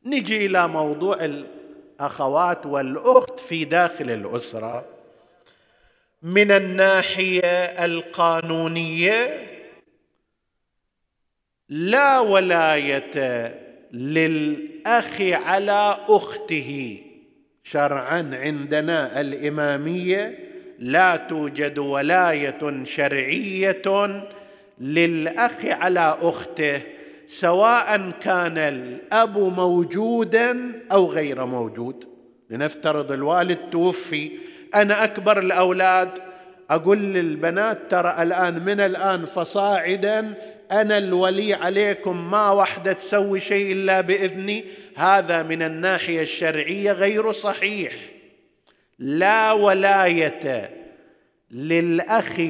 نجي 0.05 0.47
إلى 0.47 0.69
موضوع 0.69 1.19
الأخوات 2.01 2.67
والأخت 2.67 3.41
في 3.41 3.65
داخل 3.65 4.11
الأسرة. 4.11 4.85
من 6.23 6.51
الناحية 6.51 7.65
القانونية 7.85 9.47
لا 11.69 12.19
ولاية 12.19 13.66
للأخ 13.93 15.21
على 15.21 15.97
أخته. 16.09 16.99
شرعا 17.65 18.31
عندنا 18.33 19.21
الإمامية 19.21 20.39
لا 20.79 21.17
توجد 21.17 21.79
ولاية 21.79 22.85
شرعية 22.85 23.83
للأخ 24.81 25.65
على 25.65 26.19
أخته 26.23 26.81
سواء 27.27 28.11
كان 28.11 28.59
الأب 28.59 29.39
موجودا 29.39 30.73
أو 30.93 31.11
غير 31.11 31.45
موجود. 31.45 32.05
لنفترض 32.51 33.13
الوالد 33.13 33.59
توفي 33.73 34.31
أنا 34.75 35.05
أكبر 35.05 35.39
الأولاد 35.39 36.11
أقول 36.71 36.99
للبنات 36.99 37.91
ترى 37.91 38.23
الآن 38.23 38.65
من 38.65 38.81
الآن 38.81 39.25
فصاعدا 39.25 40.35
أنا 40.73 40.99
الولي 40.99 41.55
عليكم 41.55 42.31
ما 42.31 42.51
وحدة 42.51 42.93
تسوي 42.93 43.41
شيء 43.41 43.73
إلا 43.73 44.01
بإذني. 44.01 44.65
هذا 44.97 45.43
من 45.43 45.63
الناحية 45.63 46.23
الشرعية 46.23 46.93
غير 46.93 47.33
صحيح. 47.33 47.93
لا 48.99 49.53
ولاية 49.53 50.71
للاخ 51.51 52.41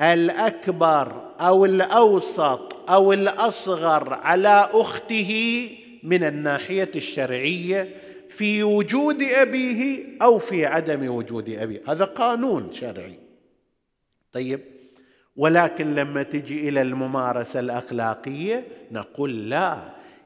الأكبر 0.00 1.32
أو 1.40 1.64
الأوسط 1.64 2.90
أو 2.90 3.12
الأصغر 3.12 4.14
على 4.14 4.70
أخته 4.72 5.70
من 6.02 6.24
الناحية 6.24 6.90
الشرعية 6.96 7.96
في 8.28 8.62
وجود 8.62 9.22
أبيه 9.22 10.04
أو 10.22 10.38
في 10.38 10.66
عدم 10.66 11.14
وجود 11.14 11.50
أبيه. 11.50 11.82
هذا 11.88 12.04
قانون 12.04 12.72
شرعي. 12.72 13.18
طيب. 14.32 14.71
ولكن 15.36 15.94
لما 15.94 16.22
تجي 16.22 16.68
إلى 16.68 16.82
الممارسة 16.82 17.60
الأخلاقية 17.60 18.64
نقول 18.90 19.50
لا 19.50 19.76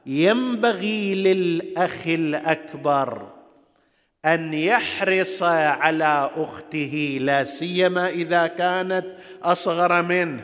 ينبغي 0.05 1.15
للأخ 1.15 2.07
الأكبر 2.07 3.27
أن 4.25 4.53
يحرص 4.53 5.43
على 5.43 6.29
أخته 6.35 7.17
لا 7.21 7.43
سيما 7.43 8.09
إذا 8.09 8.47
كانت 8.47 9.05
أصغر 9.43 10.01
منه 10.01 10.43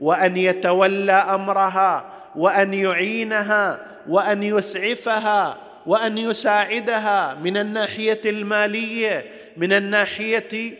وأن 0.00 0.36
يتولى 0.36 1.12
أمرها 1.12 2.12
وأن 2.36 2.74
يعينها 2.74 3.86
وأن 4.08 4.42
يسعفها 4.42 5.58
وأن 5.86 6.18
يساعدها 6.18 7.34
من 7.34 7.56
الناحية 7.56 8.20
المالية 8.24 9.24
من 9.56 9.72
الناحية 9.72 10.78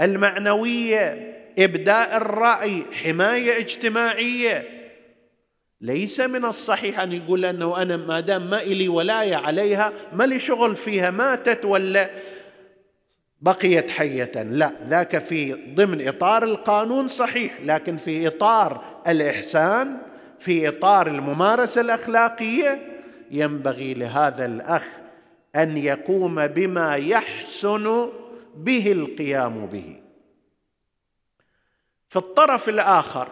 المعنوية. 0.00 1.37
إبداء 1.58 2.16
الرأي 2.16 2.84
حماية 2.92 3.58
اجتماعية. 3.58 4.78
ليس 5.80 6.20
من 6.20 6.44
الصحيح 6.44 7.00
أن 7.00 7.12
يقول 7.12 7.44
انه 7.44 7.82
أنا 7.82 7.96
ما 7.96 8.20
دام 8.20 8.50
ما 8.50 8.62
إلي 8.62 8.88
ولاية 8.88 9.36
عليها 9.36 9.92
ما 10.12 10.24
لي 10.24 10.40
شغل 10.40 10.76
فيها 10.76 11.10
ماتت 11.10 11.64
ولا 11.64 12.10
بقيت 13.40 13.90
حية. 13.90 14.32
لا 14.34 14.72
ذاك 14.88 15.18
في 15.18 15.52
ضمن 15.74 16.08
إطار 16.08 16.44
القانون 16.44 17.08
صحيح 17.08 17.58
لكن 17.64 17.96
في 17.96 18.26
إطار 18.26 18.84
الإحسان 19.08 19.96
في 20.38 20.68
إطار 20.68 21.06
الممارسة 21.06 21.80
الأخلاقية 21.80 22.80
ينبغي 23.30 23.94
لهذا 23.94 24.44
الأخ 24.46 24.86
أن 25.56 25.76
يقوم 25.76 26.46
بما 26.46 26.96
يحسن 26.96 28.08
به 28.56 28.92
القيام 28.92 29.66
به. 29.66 30.07
في 32.08 32.16
الطرف 32.16 32.68
الآخر. 32.68 33.28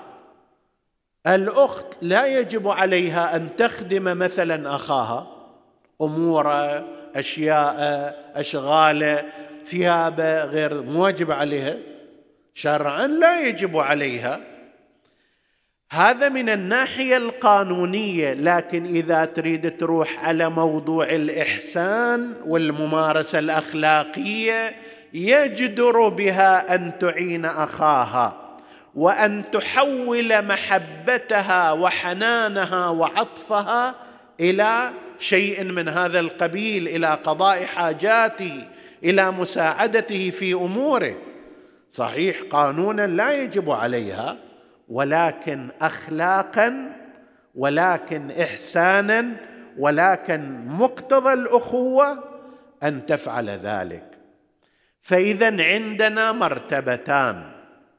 الأخت 1.26 1.86
لا 2.02 2.26
يجب 2.26 2.68
عليها 2.68 3.36
أن 3.36 3.56
تخدم 3.56 4.18
مثلا 4.18 4.74
أخاها. 4.74 5.26
أمور 6.02 6.52
أشياء 7.16 7.76
أشغال 8.34 9.24
ثياب 9.70 10.20
غير 10.50 10.82
مواجب 10.82 11.30
عليها. 11.30 11.76
شرعا 12.54 13.06
لا 13.06 13.40
يجب 13.40 13.76
عليها. 13.76 14.40
هذا 15.90 16.28
من 16.28 16.48
الناحية 16.48 17.16
القانونية 17.16 18.32
لكن 18.32 18.84
إذا 18.84 19.24
تريد 19.24 19.76
تروح 19.76 20.24
على 20.24 20.50
موضوع 20.50 21.04
الإحسان 21.04 22.34
والممارسة 22.46 23.38
الأخلاقية 23.38 24.76
يجدر 25.12 26.08
بها 26.08 26.74
أن 26.74 26.98
تعين 26.98 27.44
أخاها. 27.44 28.45
وأن 28.96 29.50
تحول 29.50 30.44
محبتها 30.44 31.72
وحنانها 31.72 32.88
وعطفها 32.88 33.94
إلى 34.40 34.90
شيء 35.18 35.64
من 35.64 35.88
هذا 35.88 36.20
القبيل 36.20 36.88
إلى 36.88 37.06
قضاء 37.06 37.64
حاجاته 37.64 38.68
إلى 39.04 39.30
مساعدته 39.30 40.30
في 40.30 40.52
أموره. 40.52 41.14
صحيح 41.92 42.42
قانونا 42.50 43.06
لا 43.06 43.42
يجب 43.42 43.70
عليها 43.70 44.36
ولكن 44.88 45.68
اخلاقا 45.80 46.96
ولكن 47.54 48.30
احسانا 48.30 49.36
ولكن 49.78 50.66
مقتضى 50.66 51.32
الأخوة 51.32 52.24
أن 52.82 53.06
تفعل 53.06 53.50
ذلك. 53.50 54.04
فاذا 55.02 55.64
عندنا 55.64 56.32
مرتبتان. 56.32 57.55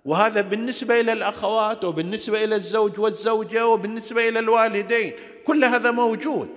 وهذا 0.08 0.42
بالنسبة 0.42 1.00
إلى 1.00 1.14
الأخوات 1.14 1.84
وبالنسبة 1.84 2.44
إلى 2.44 2.56
الزوج 2.56 3.00
والزوجة 3.00 3.68
وبالنسبة 3.68 4.30
إلى 4.30 4.40
الوالدين 4.40 5.14
كل 5.46 5.66
هذا 5.66 5.92
موجود. 5.92 6.50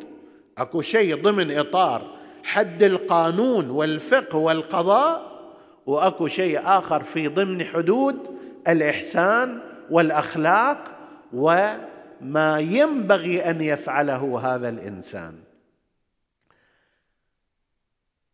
أكو 0.58 0.82
شيء 0.82 1.22
ضمن 1.22 1.58
إطار 1.58 2.18
حد 2.44 2.82
القانون 2.82 3.70
والفقه 3.70 4.38
والقضاء 4.38 5.40
وأكو 5.86 6.28
شيء 6.28 6.60
آخر 6.64 7.02
في 7.02 7.28
ضمن 7.28 7.64
حدود 7.64 8.38
الإحسان 8.68 9.60
والأخلاق 9.90 10.98
وما 11.32 12.58
ينبغي 12.58 13.50
أن 13.50 13.60
يفعله 13.60 14.40
هذا 14.44 14.68
الإنسان. 14.68 15.34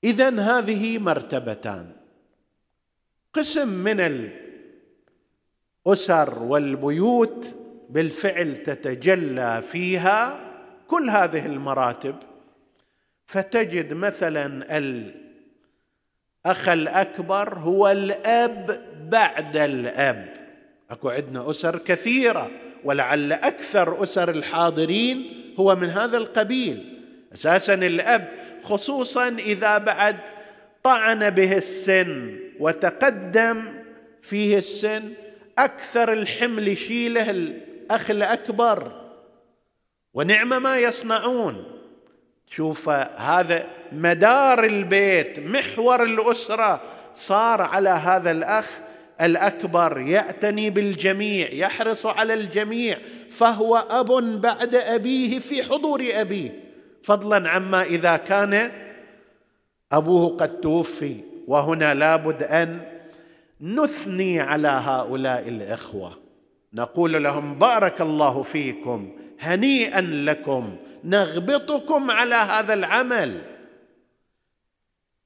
اذا 0.04 0.40
هذه 0.40 0.98
مرتبتان. 0.98 1.92
قسم 3.34 3.68
من 3.68 4.00
الأسر 5.86 6.42
والبيوت 6.42 7.56
بالفعل 7.90 8.56
تتجلى 8.56 9.62
فيها 9.72 10.40
كل 10.86 11.10
هذه 11.10 11.46
المراتب. 11.46 12.14
فتجد 13.26 13.94
مثلا 13.94 14.76
الاخ 14.78 16.68
الأكبر 16.68 17.58
هو 17.58 17.88
الأب 17.88 18.86
بعد 19.10 19.56
الأب. 19.56 20.32
أكو 20.90 21.08
عندنا 21.08 21.50
أسر 21.50 21.78
كثيرة 21.78 22.50
ولعل 22.84 23.32
أكثر 23.32 24.02
أسر 24.02 24.30
الحاضرين 24.30 25.26
هو 25.60 25.76
من 25.76 25.88
هذا 25.88 26.16
القبيل. 26.16 27.02
أساسا 27.34 27.74
الأب 27.74 28.28
خصوصا 28.62 29.28
إذا 29.28 29.78
بعد 29.78 30.16
طعن 30.82 31.30
به 31.30 31.56
السن 31.56 32.38
وتقدم 32.60 33.62
فيه 34.22 34.58
السن 34.58 35.12
أكثر 35.58 36.12
الحمل 36.12 36.68
يشيله 36.68 37.30
الاخ 37.30 38.10
الاكبر 38.10 38.92
ونعم 40.14 40.62
ما 40.62 40.78
يصنعون. 40.78 41.64
شوف 42.50 42.88
هذا 43.16 43.66
مدار 43.92 44.64
البيت 44.64 45.38
محور 45.38 46.02
الأسرة 46.02 46.80
صار 47.16 47.62
على 47.62 47.88
هذا 47.88 48.30
الأخ 48.30 48.78
الأكبر 49.20 49.98
يعتني 49.98 50.70
بالجميع 50.70 51.52
يحرص 51.52 52.06
على 52.06 52.34
الجميع. 52.34 52.98
فهو 53.30 53.76
أب 53.76 54.40
بعد 54.40 54.74
أبيه 54.74 55.38
في 55.38 55.62
حضور 55.62 56.04
أبيه. 56.12 56.60
فضلا 57.02 57.50
عما 57.50 57.82
إذا 57.82 58.16
كان 58.16 58.72
أبوه 59.92 60.36
قد 60.36 60.60
توفي 60.60 61.16
وهنا 61.46 61.94
لابد 61.94 62.42
أن 62.42 62.95
نثني 63.60 64.40
على 64.40 64.68
هؤلاء 64.68 65.48
الإخوة. 65.48 66.18
نقول 66.74 67.22
لهم 67.22 67.58
بارك 67.58 68.00
الله 68.00 68.42
فيكم 68.42 69.12
هنيئا 69.40 70.00
لكم 70.00 70.76
نغبطكم 71.04 72.10
على 72.10 72.34
هذا 72.34 72.74
العمل. 72.74 73.42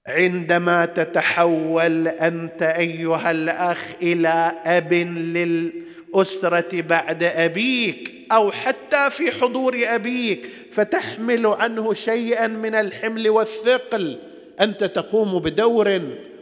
عندما 0.07 0.87
تتحول 0.87 2.09
أنت 2.09 2.63
أيها 2.63 3.31
الأخ 3.31 3.85
إلى 4.03 4.53
أب 4.65 4.93
للأسرة 4.93 6.81
بعد 6.81 7.23
أبيك 7.23 8.13
أو 8.33 8.53
حتى 8.53 9.11
في 9.11 9.31
حضور 9.31 9.81
أبيك 9.85 10.51
فتحمل 10.71 11.47
عنه 11.47 11.95
شيئا 11.95 12.47
من 12.47 12.75
الحمل 12.75 13.29
والثقل. 13.29 14.19
أنت 14.61 14.85
تقوم 14.85 15.39
بدور 15.39 16.01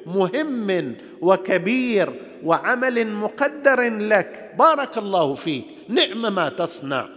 مهم 0.09 0.97
وكبير 1.21 2.13
وعمل 2.45 3.07
مقدر 3.07 3.81
لك. 3.99 4.55
بارك 4.59 4.99
الله 4.99 5.35
فيك. 5.35 5.65
نعم 5.89 6.35
ما 6.35 6.49
تصنع. 6.49 7.09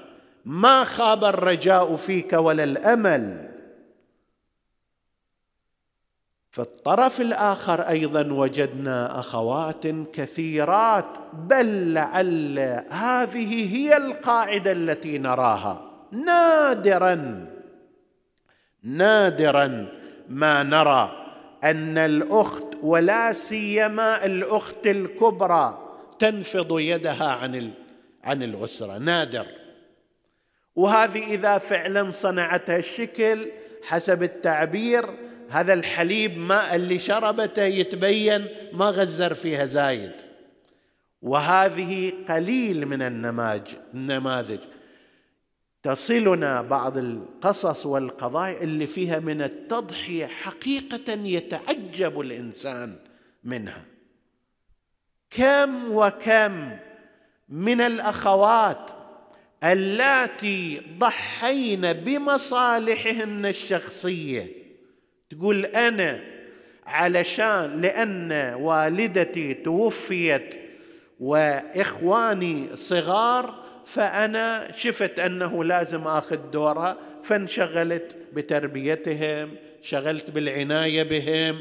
ما 0.46 0.84
خاب 0.84 1.24
الرجاء 1.24 1.96
فيك 1.96 2.34
ولا 2.34 2.64
الأمل. 2.64 3.52
في 6.52 6.60
الطرف 6.62 7.22
الآخر 7.22 7.82
أيضا 7.82 8.34
وجدنا 8.34 9.20
أخوات 9.20 9.88
كثيرات. 9.88 11.18
بل 11.34 11.94
لعل 11.94 12.60
هذه 12.90 13.76
هي 13.76 13.98
القاعدة 13.98 14.72
التي 14.72 15.18
نراها. 15.18 15.92
نادرا. 16.12 17.48
نادرا 18.84 19.88
ما 20.30 20.64
نرى. 20.64 21.21
أن 21.64 21.98
الأخت 21.98 22.64
ولا 22.84 23.34
سيما 23.34 24.26
الأخت 24.26 24.88
الكبرى 24.88 25.98
تنفض 26.20 26.80
يدها 26.80 27.28
عن 27.28 27.72
عن 28.24 28.44
الأسرة. 28.44 28.98
نادر. 28.98 29.46
وهذه 30.76 31.24
إذا 31.34 31.58
فعلا 31.58 32.12
صنعتها 32.12 32.78
الشكل 32.78 33.48
حسب 33.84 34.24
التعبير 34.24 35.06
هذا 35.50 35.74
الحليب 35.74 36.38
ماء 36.38 36.76
اللي 36.76 37.00
شربته 37.00 37.64
يتبين 37.64 38.48
ما 38.74 38.86
غزر 38.86 39.34
فيها 39.34 39.66
زايد. 39.66 40.12
وهذه 41.22 42.14
قليل 42.30 42.86
من 42.86 43.02
النماذج. 43.02 44.60
تصلنا 45.84 46.62
بعض 46.62 46.98
القصص 46.98 47.86
والقضايا 47.86 48.62
اللي 48.62 48.88
فيها 48.88 49.20
من 49.20 49.42
التضحية 49.42 50.26
حقيقة 50.26 51.14
يتعجب 51.14 52.20
الإنسان 52.20 52.96
منها. 53.44 53.86
كم 55.30 55.92
وكم 55.92 56.78
من 57.50 57.82
الأخوات 57.82 58.92
اللاتي 59.64 60.82
ضحين 60.98 61.94
بمصالحهن 61.94 63.46
الشخصية. 63.46 64.48
تقول 65.30 65.66
أنا 65.66 66.20
علشان 66.86 67.82
لأن 67.82 68.54
والدتي 68.54 69.54
توفيت 69.54 70.56
وإخواني 71.20 72.76
صغار 72.76 73.71
فأنا 73.86 74.72
شفت 74.76 75.20
أنه 75.20 75.64
لازم 75.64 76.08
آخذ 76.08 76.38
دورها 76.52 76.98
فانشغلت 77.24 78.18
بتربيتهم 78.34 79.56
شغلت 79.82 80.32
بالعناية 80.32 81.04
بهم. 81.04 81.60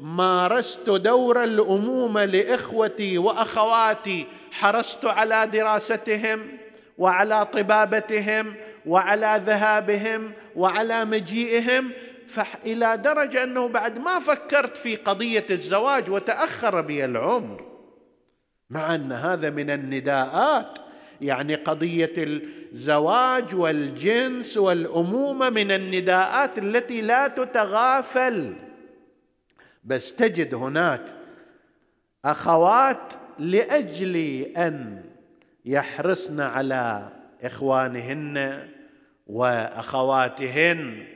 مارست 0.00 0.90
دور 0.90 1.44
الامومه 1.44 2.24
لإخوتي 2.24 3.18
وأخواتي. 3.18 4.26
حرصت 4.52 5.04
على 5.04 5.46
دراستهم 5.46 6.58
وعلى 6.98 7.46
طبابتهم 7.46 8.54
وعلى 8.86 9.42
ذهابهم 9.46 10.32
وعلى 10.56 11.04
مجيئهم. 11.04 11.90
فإلى 12.28 12.96
درجة 12.96 13.42
أنه 13.42 13.68
بعد 13.68 13.98
ما 13.98 14.20
فكرت 14.20 14.76
في 14.76 14.96
قضية 14.96 15.46
الزواج 15.50 16.10
وتأخر 16.10 16.80
بي 16.80 17.04
العمر 17.04 17.64
مع 18.70 18.94
أن 18.94 19.12
هذا 19.12 19.50
من 19.50 19.70
النداءات. 19.70 20.78
يعني 21.20 21.54
قضية 21.54 22.12
الزواج 22.16 23.54
والجنس 23.54 24.56
والأمومة 24.58 25.50
من 25.50 25.72
النداءات 25.72 26.58
التي 26.58 27.00
لا 27.00 27.28
تتغافل. 27.28 28.54
بس 29.84 30.14
تجد 30.14 30.54
هناك 30.54 31.02
أخوات 32.24 33.12
لأجل 33.38 34.16
أن 34.56 35.04
يحرصن 35.64 36.40
على 36.40 37.08
إخوانهن 37.42 38.68
وأخواتهن 39.26 41.06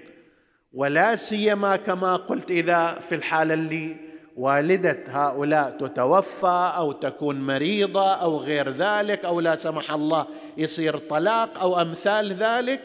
ولا 0.73 1.17
سيما 1.17 1.77
كما 1.77 2.17
قلت 2.17 2.51
إذا 2.51 2.99
في 3.09 3.15
الحالة 3.15 3.55
اللي 3.55 3.97
والدة 4.37 5.05
هؤلاء 5.09 5.71
تتوفى 5.71 6.73
أو 6.77 6.93
تكون 6.93 7.47
مريضة 7.47 8.15
أو 8.15 8.37
غير 8.37 8.71
ذلك 8.71 9.25
أو 9.25 9.41
لا 9.41 9.57
سمح 9.57 9.93
الله 9.93 10.27
يصير 10.57 10.99
طلاق 10.99 11.59
أو 11.59 11.81
أمثال 11.81 12.33
ذلك 12.33 12.81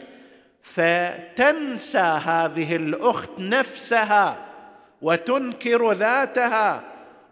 فتنسى 0.62 1.98
هذه 1.98 2.76
الأخت 2.76 3.30
نفسها 3.38 4.46
وتنكر 5.02 5.92
ذاتها 5.92 6.84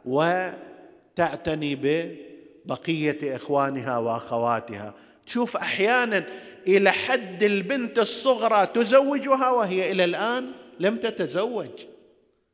وتعتني 0.05 1.76
ببقية 1.76 3.37
إخوانها 3.37 3.98
وأخواتها. 3.98 4.94
تشوف 5.26 5.57
أحيانا 5.57 6.24
إلى 6.68 6.90
حد 6.90 7.42
البنت 7.42 7.98
الصغرى 7.98 8.66
تزوجها 8.66 9.50
وهي 9.50 9.92
إلى 9.92 10.05
الآن 10.05 10.52
لم 10.81 10.96
تتزوج. 10.96 11.85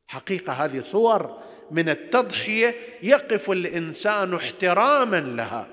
حقيقة 0.09 0.53
هذه 0.53 0.81
صور 0.81 1.39
من 1.73 1.89
التضحية 1.89 2.75
يقف 3.03 3.51
الإنسان 3.51 4.35
احتراما 4.35 5.21
لها. 5.21 5.67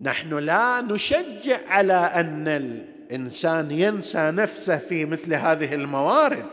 نحن 0.00 0.38
لا 0.38 0.80
نشجع 0.80 1.58
على 1.68 1.94
أن 1.94 2.48
الإنسان 2.48 3.70
ينسى 3.70 4.30
نفسه 4.30 4.78
في 4.78 5.04
مثل 5.04 5.34
هذه 5.34 5.74
الموارد 5.74 6.46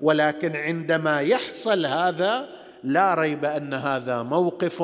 ولكن 0.00 0.56
عندما 0.56 1.20
يحصل 1.20 1.86
هذا 1.86 2.48
لا 2.84 3.14
ريب 3.14 3.44
أن 3.44 3.74
هذا 3.74 4.22
موقف 4.22 4.82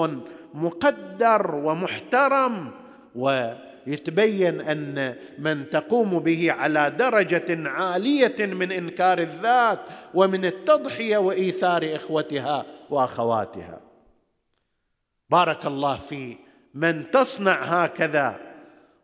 مقدر 0.55 1.55
ومحترم 1.55 2.71
و 3.15 3.53
يتبين 3.87 4.61
أن 4.61 5.15
من 5.39 5.71
تقوم 5.71 6.19
به 6.19 6.53
على 6.53 6.91
درجة 6.91 7.69
عالية 7.69 8.47
من 8.47 8.73
إنكار 8.73 9.19
الذات 9.19 9.81
ومن 10.15 10.45
التضحية 10.45 11.19
وإيثار 11.19 11.91
إخوتها 11.95 12.65
وأخواتها. 12.91 13.81
بارك 15.31 15.67
الله 15.67 15.97
في 15.97 16.37
من 16.75 17.11
تصنع 17.11 17.63
هكذا 17.63 18.37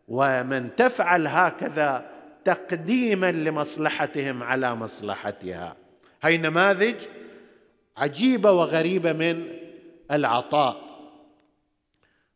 ومن 0.07 0.75
تفعل 0.75 1.27
هكذا 1.27 2.05
تقديما 2.45 3.31
لمصلحتهم 3.31 4.43
على 4.43 4.75
مصلحتها. 4.75 5.75
هي 6.23 6.37
نماذج 6.37 6.95
عجيبة 7.97 8.51
وغريبة 8.51 9.13
من 9.13 9.47
العطاء. 10.11 10.84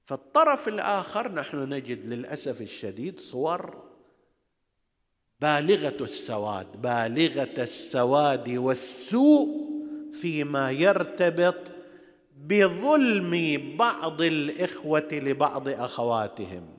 في 0.10 0.16
الطرف 0.16 0.68
الآخر 0.68 1.32
نحن 1.32 1.74
نجد 1.74 2.06
للأسف 2.06 2.62
الشديد 2.62 3.20
صور 3.20 3.84
بالغة 5.42 6.04
السواد 6.04 6.82
بالغة 6.82 7.62
السواد 7.64 8.50
والسوء 8.50 9.48
فيما 10.22 10.72
يرتبط 10.72 11.72
بظلم 12.38 13.62
بعض 13.78 14.22
الإخوة 14.22 15.08
لبعض 15.12 15.68
أخواتهم. 15.68 16.78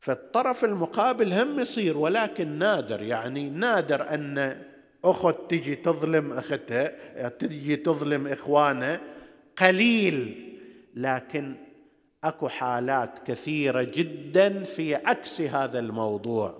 في 0.00 0.12
الطرف 0.12 0.64
المقابل 0.64 1.32
هم 1.32 1.60
يصير 1.60 1.98
ولكن 1.98 2.48
نادر 2.48 3.02
يعني 3.02 3.50
نادر 3.50 4.14
أن 4.14 4.62
أخت 5.04 5.36
تجي 5.48 5.74
تظلم 5.74 6.32
أختها 6.32 7.28
تجي 7.28 7.76
تظلم 7.76 8.26
إخوانها 8.26 9.00
قليل. 9.58 10.51
لكن 10.94 11.56
اكو 12.24 12.48
حالات 12.48 13.26
كثيرة 13.26 13.82
جدا 13.82 14.64
في 14.64 14.94
عكس 14.94 15.40
هذا 15.40 15.78
الموضوع. 15.78 16.58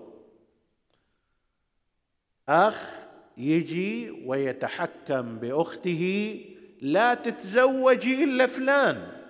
أخ 2.48 3.06
يجي 3.36 4.10
ويتحكم 4.26 5.38
بأخته 5.38 6.44
لا 6.82 7.14
تتزوجي 7.14 8.24
إلا 8.24 8.46
فلان. 8.46 9.22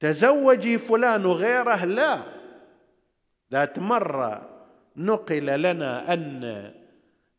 تزوجي 0.00 0.78
فلان 0.78 1.24
وغيره؟ 1.26 1.84
لا. 1.84 2.18
ذات 3.52 3.78
مرة 3.78 4.48
نقل 4.96 5.46
لنا 5.46 6.12
أن 6.12 6.72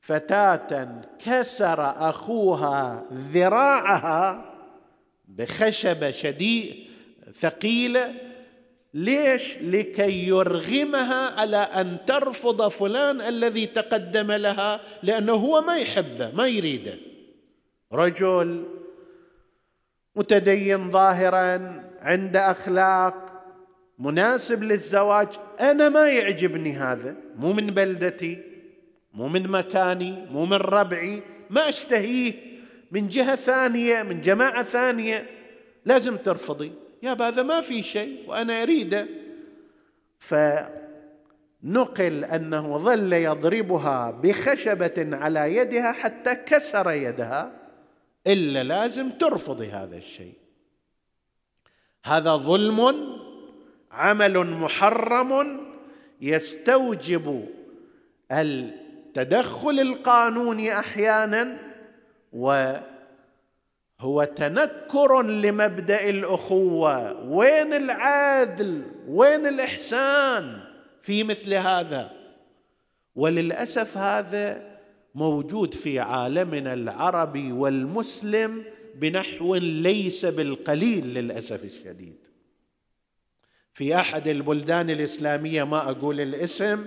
فتاة 0.02 1.02
كسر 1.26 2.10
أخوها 2.10 3.06
ذراعها 3.14 4.49
بخشبه 5.30 6.12
شديد 6.12 6.76
ثقيله 7.40 8.14
ليش؟ 8.94 9.58
لكي 9.62 10.28
يرغمها 10.28 11.40
على 11.40 11.58
أن 11.58 11.98
ترفض 12.08 12.68
فلان 12.68 13.22
الذي 13.22 13.66
تقدم 13.66 14.32
لها 14.32 14.82
لأنه 15.04 15.34
هو 15.34 15.62
ما 15.62 15.78
يحبه 15.78 16.32
ما 16.32 16.48
يريده. 16.48 16.98
رجل 17.94 18.66
متدين 20.16 20.92
ظاهرا 20.92 21.84
عنده 22.02 22.52
أخلاق 22.52 23.44
مناسب 24.00 24.64
للزواج. 24.64 25.28
أنا 25.60 25.90
ما 25.90 26.10
يعجبني 26.10 26.74
هذا 26.74 27.16
مو 27.36 27.54
من 27.54 27.68
بلدتي 27.68 28.38
مو 29.14 29.28
من 29.28 29.48
مكاني 29.48 30.12
مو 30.12 30.46
من 30.46 30.58
ربعي 30.58 31.24
ما 31.50 31.70
أشتهيه. 31.70 32.49
من 32.92 33.08
جهة 33.08 33.36
ثانية 33.36 34.04
من 34.04 34.22
جماعة 34.22 34.64
ثانية. 34.64 35.30
لازم 35.86 36.18
ترفضي. 36.18 36.72
يا 37.04 37.14
هذا 37.14 37.44
ما 37.44 37.62
في 37.62 37.84
شيء 37.84 38.24
وأنا 38.28 38.64
أريده. 38.64 39.08
نقل 41.64 42.26
أنه 42.26 42.78
ظل 42.78 43.14
يضربها 43.14 44.12
بخشبة 44.12 45.18
على 45.18 45.56
يدها 45.56 45.92
حتى 45.92 46.36
كسر 46.36 46.92
يدها. 46.92 47.52
إلا 48.28 48.64
لازم 48.64 49.10
ترفضي 49.10 49.68
هذا 49.68 49.98
الشيء. 49.98 50.34
هذا 52.06 52.36
ظلم 52.36 53.20
عمل 53.92 54.48
محرم 54.48 55.60
يستوجب 56.22 57.50
التدخل 58.32 59.80
القانوني 59.80 60.80
أحيانا. 60.80 61.69
وهو 62.34 64.24
تنكر 64.24 65.22
لمبدأ 65.22 66.10
الأخوة. 66.10 67.24
وين 67.24 67.74
العدل؟ 67.74 68.84
وين 69.08 69.48
الإحسان 69.48 70.60
في 71.02 71.24
مثل 71.24 71.54
هذا؟ 71.54 72.12
وللأسف 73.16 73.98
هذا 73.98 74.80
موجود 75.16 75.74
في 75.74 76.00
عالمنا 76.00 76.74
العربي 76.74 77.52
والمسلم 77.52 78.64
بنحو 78.96 79.56
ليس 79.56 80.26
بالقليل 80.26 81.14
للأسف 81.14 81.64
الشديد. 81.64 82.28
في 83.74 83.96
أحد 83.96 84.28
البلدان 84.28 84.90
الإسلامية 84.90 85.64
ما 85.64 85.90
أقول 85.90 86.20
الاسم 86.20 86.86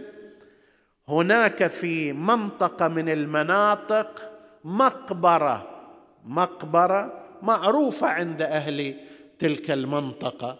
هناك 1.08 1.66
في 1.66 2.12
منطقة 2.12 2.88
من 2.88 3.08
المناطق 3.08 4.31
مقبرة. 4.64 5.68
مقبرة 6.24 7.22
معروفة 7.42 8.06
عند 8.06 8.42
أهل 8.42 8.94
تلك 9.38 9.70
المنطقة. 9.70 10.58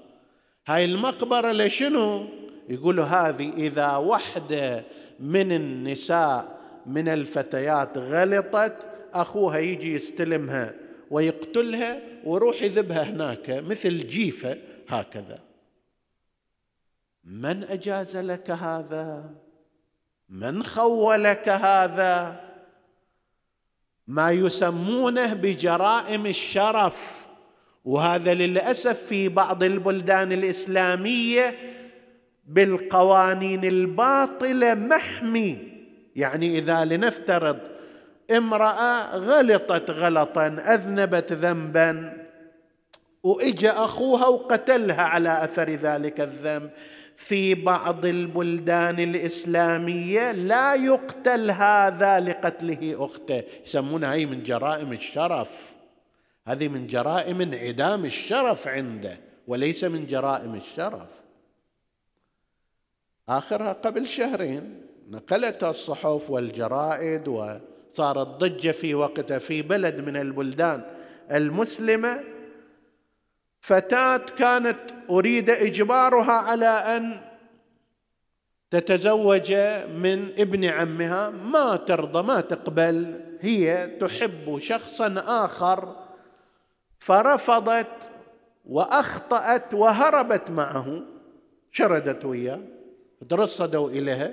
هاي 0.67 0.85
المقبرة 0.85 1.53
لشنو؟ 1.53 2.27
يقولوا 2.69 3.05
هذه 3.05 3.53
إذا 3.57 3.97
وحدة 3.97 4.85
من 5.21 5.53
النساء 5.53 6.59
من 6.87 7.09
الفتيات 7.09 7.99
غلطت 7.99 8.77
أخوها 9.15 9.59
يجي 9.59 9.95
يستلمها 9.95 10.75
ويقتلها 11.11 11.99
ويروح 12.25 12.63
يذبها 12.63 13.03
هناك 13.03 13.51
مثل 13.51 14.07
جيفة 14.07 14.59
هكذا. 14.89 15.39
من 17.25 17.65
أجاز 17.65 18.17
لك 18.17 18.51
هذا؟ 18.51 19.31
من 20.29 20.63
خولك 20.63 21.49
هذا؟ 21.49 22.41
ما 24.07 24.31
يسمونه 24.31 25.35
بجرائم 25.35 26.27
الشرف. 26.27 27.23
وهذا 27.85 28.35
للأسف 28.35 29.03
في 29.03 29.29
بعض 29.29 29.63
البلدان 29.63 30.33
الإسلامية 30.33 31.55
بالقوانين 32.49 33.65
الباطلة 33.65 34.75
محمي. 34.75 35.59
يعني 36.17 36.59
إذا 36.59 36.85
لنفترض 36.85 37.59
امرأة 38.37 39.17
غلطت 39.17 39.91
غلطا 39.91 40.47
أذنبت 40.47 41.33
ذنبا 41.33 42.23
وإجا 43.23 43.71
أخوها 43.71 44.27
وقتلها 44.27 45.03
على 45.03 45.45
أثر 45.45 45.71
ذلك 45.71 46.21
الذنب. 46.21 46.71
في 47.27 47.55
بعض 47.55 48.05
البلدان 48.05 49.01
الإسلامية 49.01 50.33
لا 50.33 50.75
يقتل 50.75 51.51
هذا 51.51 52.21
لقتله 52.21 53.05
أخته. 53.05 53.43
يسمونها 53.67 54.15
هي 54.15 54.27
من 54.27 54.43
جرائم 54.43 54.93
الشرف. 54.93 55.73
هذه 56.47 56.69
من 56.69 56.87
جرائم 56.87 57.41
انعدام 57.41 58.05
الشرف 58.05 58.69
عنده 58.69 59.19
وليس 59.47 59.85
من 59.85 60.07
جرائم 60.07 60.55
الشرف. 60.55 61.09
آخرها 63.29 63.73
قبل 63.73 64.07
شهرين 64.07 64.81
نقلتها 65.11 65.71
الصحف 65.71 66.31
والجرائد 66.31 67.29
وصارت 67.29 68.27
ضجة 68.27 68.71
في 68.71 68.95
وقتها 68.95 69.39
في 69.39 69.63
بلد 69.63 70.01
من 70.01 70.17
البلدان 70.17 70.85
المسلمة. 71.31 72.32
فتاة 73.63 74.17
كانت 74.17 74.79
أريد 75.11 75.51
إجبارها 75.51 76.33
على 76.33 76.67
أن 76.67 77.21
تتزوج 78.71 79.53
من 79.95 80.33
ابن 80.39 80.65
عمها. 80.65 81.31
ما 81.31 81.77
ترضى 81.77 82.23
ما 82.23 82.41
تقبل. 82.41 83.21
هي 83.41 83.87
تحب 84.01 84.59
شخصا 84.59 85.15
آخر. 85.27 85.97
فرفضت 86.99 88.11
وأخطأت 88.67 89.75
وهربت 89.75 90.51
معه. 90.51 91.03
شردت 91.71 92.25
وياه. 92.25 92.61
ترصدوا 93.29 93.91
اليها 93.91 94.33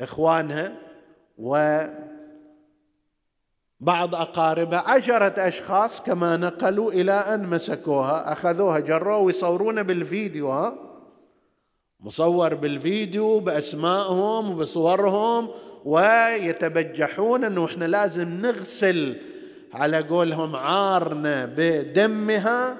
اخوانها 0.00 0.72
و 1.38 1.80
بعض 3.80 4.14
أقاربها 4.14 4.78
عشرة 4.86 5.48
أشخاص 5.48 6.00
كما 6.00 6.36
نقلوا 6.36 6.92
إلى 6.92 7.12
أن 7.12 7.46
مسكوها 7.46 8.32
أخذوها 8.32 8.80
جروها 8.80 9.16
ويصورون 9.16 9.82
بالفيديو 9.82 10.50
ها؟ 10.50 10.74
مصور 12.00 12.54
بالفيديو 12.54 13.40
بأسمائهم 13.40 14.50
وبصورهم 14.50 15.48
ويتبجحون 15.84 17.44
أنه 17.44 17.64
إحنا 17.64 17.84
لازم 17.84 18.28
نغسل 18.28 19.16
على 19.74 19.98
قولهم 19.98 20.56
عارنا 20.56 21.46
بدمها 21.56 22.76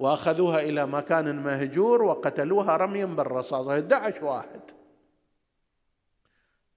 وأخذوها 0.00 0.60
إلى 0.60 0.86
مكان 0.86 1.42
مهجور 1.42 2.02
وقتلوها 2.02 2.76
رميا 2.76 3.06
بالرصاص 3.06 3.68
11 3.68 4.24
واحد. 4.24 4.60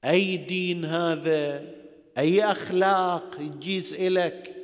أي 0.06 0.38
دين 0.38 0.86
هذا؟ 0.86 1.77
أي 2.18 2.44
أخلاق 2.44 3.38
يجيز 3.40 3.94
إلك؟ 3.94 4.56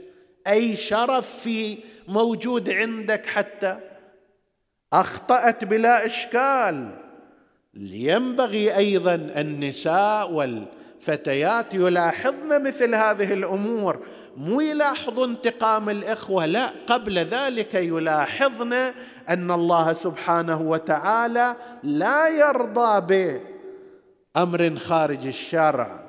أي 0.47 0.75
شرف 0.75 1.39
في 1.43 1.77
موجود 2.07 2.69
عندك 2.69 3.25
حتى؟ 3.25 3.79
أخطأت 4.93 5.63
بلا 5.63 6.05
إشكال. 6.05 7.03
ينبغي 7.73 8.77
أيضا 8.77 9.15
النساء 9.15 10.31
والفتيات 10.31 11.73
يلاحظن 11.73 12.63
مثل 12.63 12.95
هذه 12.95 13.33
الأمور 13.33 14.05
مو 14.37 14.61
يلاحظوا 14.61 15.25
انتقام 15.25 15.89
الإخوة 15.89 16.45
لا 16.45 16.71
قبل 16.87 17.19
ذلك 17.19 17.73
يلاحظن 17.73 18.73
أن 19.29 19.51
الله 19.51 19.93
سبحانه 19.93 20.61
وتعالى 20.61 21.55
لا 21.83 22.27
يرضى 22.27 23.39
بأمر 24.35 24.79
خارج 24.79 25.27
الشرع. 25.27 26.02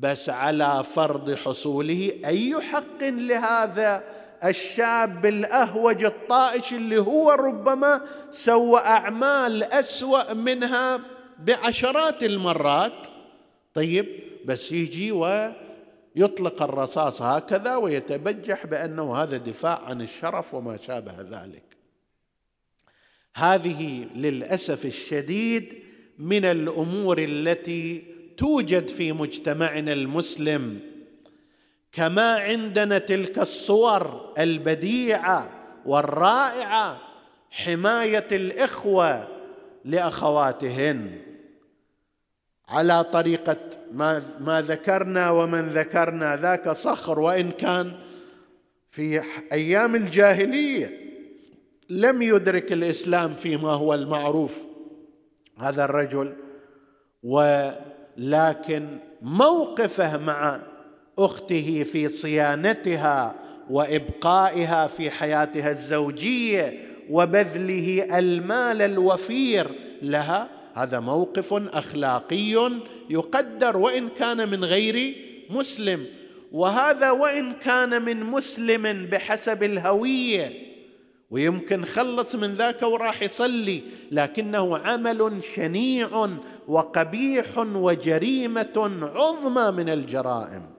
بس 0.00 0.28
على 0.28 0.84
فرض 0.94 1.34
حصوله 1.34 2.12
أي 2.24 2.60
حق 2.60 3.02
لهذا 3.02 4.04
الشاب 4.44 5.26
الأهوج 5.26 6.04
الطائش 6.04 6.72
اللي 6.72 6.98
هو 6.98 7.30
ربما 7.30 8.00
سوى 8.30 8.80
أعمال 8.80 9.62
أسوأ 9.62 10.32
منها 10.32 11.00
بعشرات 11.38 12.22
المرات؟ 12.22 13.06
طيب 13.74 14.06
بس 14.44 14.72
يجي 14.72 15.12
ويطلق 15.12 16.62
الرصاص 16.62 17.22
هكذا 17.22 17.76
ويتبجح 17.76 18.66
بأنه 18.66 19.16
هذا 19.16 19.36
دفاع 19.36 19.82
عن 19.84 20.00
الشرف 20.00 20.54
وما 20.54 20.76
شابه 20.76 21.16
ذلك. 21.20 21.76
هذه 23.36 24.06
للأسف 24.14 24.86
الشديد 24.86 25.82
من 26.18 26.44
الأمور 26.44 27.18
التي 27.18 28.15
توجد 28.36 28.88
في 28.88 29.12
مجتمعنا 29.12 29.92
المسلم 29.92 30.80
كما 31.92 32.32
عندنا 32.32 32.98
تلك 32.98 33.38
الصور 33.38 34.32
البديعة 34.38 35.50
والرائعة 35.86 37.00
حماية 37.50 38.28
الإخوة 38.32 39.28
لأخواتهن. 39.84 41.26
على 42.68 43.04
طريقة 43.04 43.56
ما, 43.92 44.22
ما 44.40 44.62
ذكرنا 44.62 45.30
ومن 45.30 45.60
ذكرنا 45.60 46.36
ذاك 46.36 46.68
صخر 46.70 47.20
وإن 47.20 47.50
كان 47.50 47.92
في 48.90 49.22
أيام 49.52 49.94
الجاهلية 49.94 51.06
لم 51.90 52.22
يدرك 52.22 52.72
الإسلام 52.72 53.34
فيما 53.34 53.70
هو 53.70 53.94
المعروف 53.94 54.54
هذا 55.58 55.84
الرجل 55.84 56.32
و 57.22 57.68
لكن 58.18 58.86
موقفه 59.22 60.18
مع 60.18 60.60
أخته 61.18 61.84
في 61.92 62.08
صيانتها 62.08 63.34
وإبقائها 63.70 64.86
في 64.86 65.10
حياتها 65.10 65.70
الزوجية 65.70 66.86
وبذله 67.10 68.18
المال 68.18 68.82
الوفير 68.82 69.70
لها 70.02 70.48
هذا 70.74 71.00
موقف 71.00 71.54
أخلاقي 71.54 72.72
يقدر 73.10 73.76
وإن 73.76 74.08
كان 74.08 74.48
من 74.48 74.64
غير 74.64 75.16
مسلم. 75.50 76.06
وهذا 76.52 77.10
وإن 77.10 77.52
كان 77.52 78.02
من 78.02 78.24
مسلم 78.24 79.06
بحسب 79.06 79.62
الهوية 79.62 80.52
ويمكن 81.30 81.84
خلص 81.84 82.34
من 82.34 82.54
ذاك 82.54 82.82
وراح 82.82 83.22
يصلي 83.22 83.82
لكنه 84.10 84.78
عمل 84.78 85.42
شنيع 85.42 86.28
وقبيح 86.68 87.58
وجريمة 87.58 89.00
عظمى 89.02 89.70
من 89.70 89.88
الجرائم. 89.88 90.70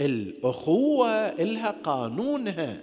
الأخوة 0.00 1.08
إلها 1.10 1.70
قانونها. 1.70 2.80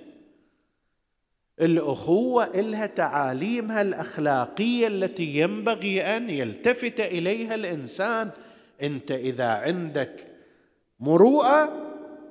الأخوة 1.61 2.43
إلها 2.43 2.85
تعاليمها 2.85 3.81
الأخلاقية 3.81 4.87
التي 4.87 5.35
ينبغي 5.35 6.01
أن 6.01 6.29
يلتفت 6.29 6.99
إليها 6.99 7.55
الإنسان. 7.55 8.29
أنت 8.81 9.11
إذا 9.11 9.47
عندك 9.47 10.27
مروءة 10.99 11.69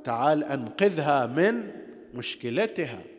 تعال 0.04 0.44
أنقذها 0.44 1.26
من 1.26 1.70
مشكلتها. 2.14 3.09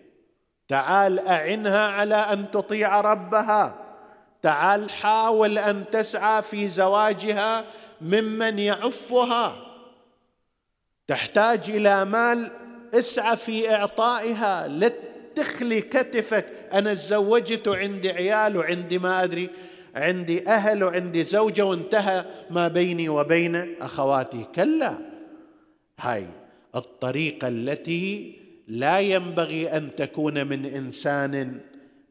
تعال 0.71 1.19
أعنها 1.19 1.87
على 1.87 2.15
أن 2.15 2.51
تطيع 2.51 3.01
ربها. 3.01 3.75
تعال 4.41 4.89
حاول 4.89 5.57
أن 5.57 5.83
تسعى 5.91 6.41
في 6.41 6.67
زواجها 6.67 7.65
ممن 8.01 8.59
يعفها. 8.59 9.55
تحتاج 11.07 11.69
إلى 11.69 12.05
مال 12.05 12.51
اسعى 12.93 13.37
في 13.37 13.75
إعطائها. 13.75 14.67
لا 14.67 14.91
تخلي 15.35 15.81
كتفك 15.81 16.45
أنا 16.73 16.93
تزوجت 16.93 17.67
وعندي 17.67 18.11
عيال 18.11 18.57
وعندي 18.57 18.99
ما 18.99 19.23
أدري 19.23 19.49
عندي 19.95 20.47
أهل 20.47 20.83
وعندي 20.83 21.23
زوجة 21.23 21.65
وانتهى 21.65 22.25
ما 22.49 22.67
بيني 22.67 23.09
وبين 23.09 23.75
أخواتي. 23.81 24.45
كلا. 24.55 24.97
هاي 25.99 26.25
الطريقة 26.75 27.47
التي 27.47 28.40
لا 28.71 28.99
ينبغي 28.99 29.67
أن 29.77 29.95
تكون 29.95 30.47
من 30.47 30.65
إنسان 30.65 31.59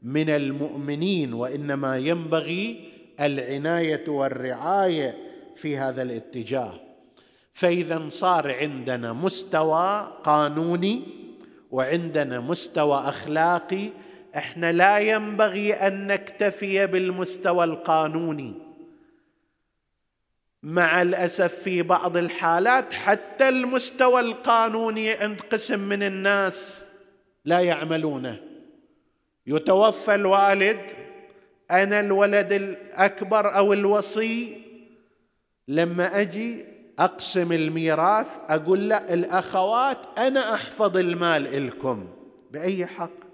من 0.03 0.31
المؤمنين 0.31 1.33
وإنما 1.35 1.99
ينبغي 1.99 2.91
العناية 3.21 4.09
والرعاية 4.09 5.17
في 5.57 5.77
هذا 5.77 6.03
الاتجاه. 6.03 6.75
فإذا 7.53 8.09
صار 8.09 8.55
عندنا 8.55 9.13
مستوى 9.13 10.13
قانوني 10.23 11.03
وعندنا 11.71 12.41
مستوى 12.41 12.99
أخلاقي 12.99 13.89
إحنا 14.37 14.73
لا 14.73 14.99
ينبغي 14.99 15.73
أن 15.73 16.07
نكتفي 16.07 16.87
بالمستوى 16.87 17.65
القانوني. 17.65 18.55
مع 20.63 21.03
الأسف 21.03 21.55
في 21.55 21.83
بعض 21.83 22.17
الحالات 22.17 22.93
حتى 22.93 23.49
المستوى 23.49 24.21
القانوني 24.21 25.13
عند 25.13 25.41
قسم 25.41 25.81
من 25.81 26.03
الناس 26.03 26.87
لا 27.45 27.61
يعملونه. 27.61 28.41
يتوفى 29.47 30.15
الوالد 30.15 30.81
أنا 31.71 32.01
الولد 32.01 32.53
الأكبر 32.53 33.57
أو 33.57 33.73
الوصي 33.73 34.63
لما 35.69 36.21
أجي 36.21 36.65
أقسم 36.99 37.53
الميراث 37.53 38.27
أقول 38.49 38.89
لا 38.89 39.15
الأخوات 39.15 40.19
أنا 40.19 40.55
أحفظ 40.55 40.97
المال 40.97 41.67
لكم 41.67 42.09
بأي 42.51 42.87
حق؟ 42.87 43.31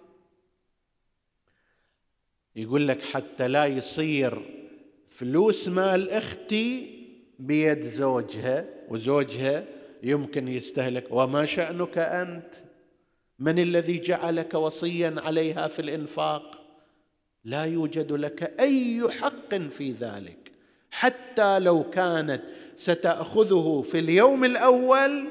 يقول 2.56 2.88
لك 2.88 3.02
حتى 3.02 3.48
لا 3.48 3.66
يصير 3.66 4.42
فلوس 5.10 5.68
مال 5.68 6.10
أختي 6.10 6.95
بيد 7.38 7.86
زوجها 7.86 8.64
وزوجها 8.88 9.64
يمكن 10.02 10.48
يستهلك. 10.48 11.06
وما 11.10 11.44
شأنك 11.44 11.98
أنت؟ 11.98 12.54
من 13.38 13.58
الذي 13.58 13.98
جعلك 13.98 14.54
وصيا 14.54 15.14
عليها 15.18 15.68
في 15.68 15.82
الإنفاق؟ 15.82 16.62
لا 17.44 17.64
يوجد 17.64 18.12
لك 18.12 18.60
أي 18.60 19.10
حق 19.10 19.54
في 19.54 19.92
ذلك. 19.92 20.52
حتى 20.90 21.58
لو 21.58 21.90
كانت 21.90 22.42
ستأخذه 22.76 23.84
في 23.90 23.98
اليوم 23.98 24.44
الأول 24.44 25.26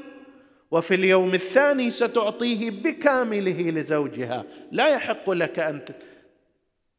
وفي 0.72 0.96
اليوم 0.96 1.34
الثاني 1.34 1.92
ستعطيه 1.92 2.72
بكامله 2.72 3.70
لزوجها. 3.70 4.46
لا 4.72 4.94
يحق 4.94 5.30
لك 5.30 5.60
أن 5.60 5.82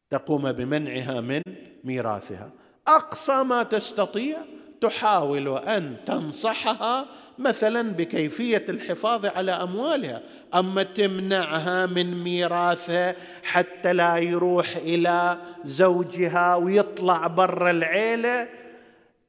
تقوم 0.09 0.51
بمنعها 0.51 1.21
من 1.21 1.41
ميراثها. 1.83 2.51
أقصى 2.87 3.43
ما 3.43 3.63
تستطيع 3.63 4.37
تحاول 4.81 5.57
أن 5.57 5.95
تنصحها 6.05 7.05
مثلا 7.39 7.81
بكيفية 7.93 8.65
الحفاظ 8.69 9.25
على 9.25 9.51
أموالها. 9.51 10.21
أما 10.55 10.83
تمنعها 10.83 11.85
من 11.85 12.23
ميراثها 12.23 13.15
حتى 13.43 13.93
لا 13.93 14.17
يروح 14.17 14.75
إلى 14.75 15.37
زوجها 15.65 16.55
ويطلع 16.55 17.27
برا 17.27 17.71
العيلة 17.71 18.47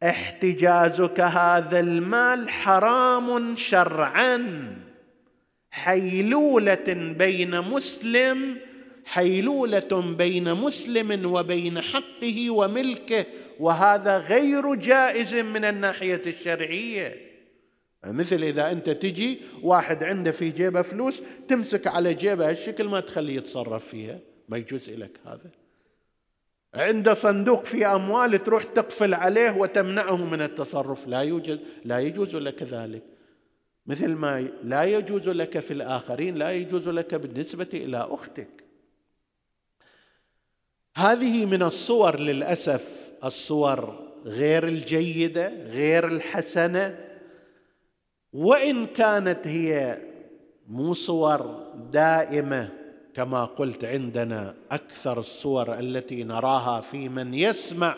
احتجازك 0.03 1.21
هذا 1.21 1.81
المال 1.81 2.49
حرام 2.49 3.57
شرعا. 3.57 4.47
حيلولة 5.71 7.15
بين 7.19 7.61
مسلم 7.61 8.68
حيلولة 9.09 10.15
بين 10.19 10.55
مسلم 10.55 11.33
وبين 11.33 11.81
حقه 11.81 12.51
وملكه 12.51 13.27
وهذا 13.61 14.19
غير 14.19 14.75
جائز 14.75 15.35
من 15.35 15.65
الناحية 15.65 16.23
الشرعية. 16.27 17.17
مثل 18.07 18.43
إذا 18.43 18.73
أنت 18.73 18.91
تجي 18.91 19.39
واحد 19.63 20.05
عنده 20.05 20.33
في 20.33 20.51
جيبه 20.51 20.83
فلوس 20.83 21.23
تمسك 21.49 21.87
على 21.87 22.15
جيبه 22.15 22.49
هالشكل 22.49 22.85
ما 22.85 23.01
تخليه 23.01 23.37
يتصرف 23.37 23.89
فيها. 23.89 24.19
ما 24.49 24.59
يجوز 24.59 24.91
لك 24.91 25.21
هذا. 25.27 25.51
عنده 26.75 27.15
صندوق 27.15 27.65
في 27.65 27.87
أموال 27.87 28.45
تروح 28.45 28.63
تقفل 28.63 29.15
عليه 29.15 29.51
وتمنعه 29.51 30.17
من 30.17 30.43
التصرف. 30.43 31.07
لا 31.07 31.21
يوجد 31.21 31.61
لا 31.85 31.99
يجوز 31.99 32.37
لك 32.37 32.63
ذلك. 32.63 33.03
مثل 33.87 34.15
ما 34.15 34.49
لا 34.65 34.85
يجوز 34.85 35.29
لك 35.29 35.59
في 35.59 35.71
الآخرين 35.71 36.35
لا 36.35 36.53
يجوز 36.53 36.89
لك 36.89 37.15
بالنسبة 37.15 37.69
إلى 37.75 38.09
أختك. 38.11 38.68
هذه 40.97 41.47
من 41.47 41.63
الصور 41.63 42.21
للأسف 42.21 42.85
الصور 43.25 44.09
غير 44.25 44.69
الجيدة 44.69 45.49
غير 45.49 46.09
الحسنة. 46.09 46.99
وإن 48.33 48.87
كانت 48.87 49.47
هي 49.47 49.99
مو 50.69 50.95
صور 50.95 51.65
دائمة 51.93 52.69
كما 53.15 53.45
قلت 53.45 53.85
عندنا 53.85 54.55
أكثر 54.71 55.19
الصور 55.19 55.79
التي 55.79 56.25
نراها 56.25 56.81
في 56.81 57.09
من 57.09 57.35
يسمع 57.35 57.97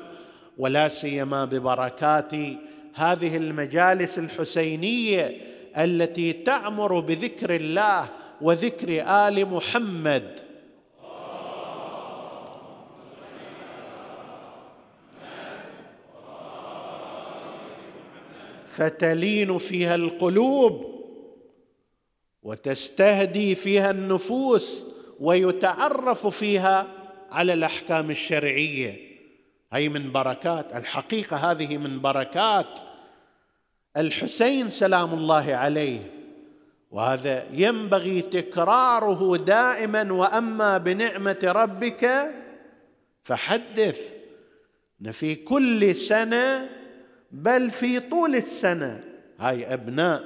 ولا 0.59 0.89
سيما 0.89 1.45
ببركات 1.45 2.33
هذه 2.95 3.37
المجالس 3.37 4.19
الحسينية 4.19 5.37
التي 5.77 6.33
تعمر 6.33 7.01
بذكر 7.01 7.55
الله 7.55 8.09
وذكر 8.41 8.89
آل 9.07 9.47
محمد. 9.47 10.50
فتلين 18.81 19.59
فيها 19.59 19.95
القلوب 19.95 21.01
وتستهدي 22.43 23.55
فيها 23.55 23.91
النفوس 23.91 24.85
ويتعرف 25.21 26.27
فيها 26.27 26.87
على 27.31 27.53
الأحكام 27.53 28.11
الشرعية. 28.11 29.19
هي 29.73 29.89
من 29.89 30.13
بركات 30.13 30.77
الحقيقة 30.77 31.37
هذه 31.37 31.79
من 31.79 32.01
بركات. 32.01 32.81
الحسين 33.97 34.71
سلام 34.71 35.15
الله 35.15 35.55
عليه 35.55 36.11
وهذا 36.91 37.47
ينبغي 37.53 38.21
تكراره 38.21 39.37
دائما 39.37 40.13
وأما 40.13 40.79
بنعمة 40.79 41.39
ربك 41.45 42.31
فحدث. 43.23 44.01
في 45.13 45.35
كل 45.35 45.95
سنة 45.95 46.80
بل 47.33 47.71
في 47.71 48.01
طول 48.01 48.35
السنة. 48.35 49.01
هاي 49.41 49.75
أبناء 49.75 50.23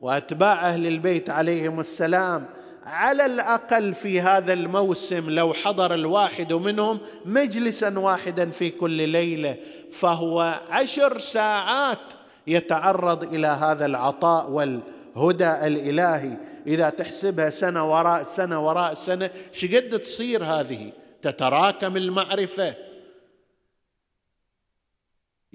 وأتباع 0.00 0.68
أهل 0.68 0.86
البيت 0.86 1.30
عليهم 1.30 1.80
السلام 1.80 2.46
على 2.86 3.26
الأقل 3.26 3.94
في 3.94 4.20
هذا 4.20 4.52
الموسم 4.52 5.30
لو 5.30 5.52
حضر 5.52 5.94
الواحد 5.94 6.52
منهم 6.52 6.98
مجلسا 7.24 7.98
واحدا 7.98 8.50
في 8.50 8.70
كل 8.70 9.08
ليلة 9.08 9.56
فهو 9.92 10.60
عشر 10.70 11.18
ساعات 11.18 11.98
يتعرض 12.46 13.34
إلى 13.34 13.46
هذا 13.46 13.86
العطاء 13.86 14.50
والهدى 14.50 15.50
الإلهي. 15.50 16.36
إذا 16.66 16.90
تحسبها 16.90 17.50
سنة 17.50 17.90
وراء 17.90 18.22
سنة 18.22 18.66
وراء 18.66 18.94
سنة 18.94 19.30
شقد 19.52 19.98
تصير 19.98 20.44
هذه؟ 20.44 20.92
تتراكم 21.22 21.96
المعرفة. 21.96 22.74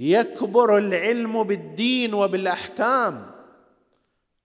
يكبر 0.02 0.78
العلم 0.78 1.44
بالدين 1.44 2.14
وبالأحكام. 2.14 3.26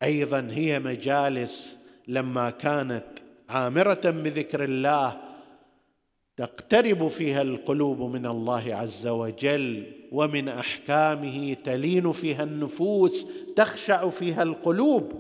أيضا 0.03 0.49
هي 0.51 0.79
مجالس 0.79 1.77
لما 2.09 2.51
كانت 2.51 3.07
عامرة 3.49 4.01
بذكر 4.05 4.65
الله 4.65 5.17
تقترب 6.37 7.09
فيها 7.09 7.43
القلوب 7.43 8.01
من 8.01 8.27
الله 8.27 8.75
عز 8.75 9.07
وجل 9.07 9.93
ومن 10.13 10.49
أحكامه 10.49 11.57
تلين 11.65 12.13
فيها 12.13 12.43
النفوس 12.43 13.27
تخشع 13.57 14.09
فيها 14.09 14.43
القلوب. 14.43 15.13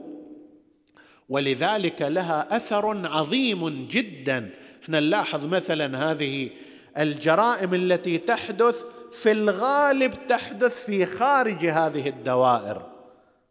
ولذلك 1.28 2.03
لها 2.03 2.57
أثر 2.57 3.07
عظيم 3.07 3.89
جدا. 3.89 4.51
إحنا 4.82 5.01
نلاحظ 5.01 5.47
مثلا 5.47 6.11
هذه 6.11 6.51
الجرائم 6.99 7.74
التي 7.74 8.18
تحدث 8.18 8.84
في 9.23 9.33
الغالب 9.33 10.14
تحدث 10.29 10.85
في 10.85 11.07
خارج 11.07 11.67
هذه 11.67 12.09
الدوائر. 12.09 12.83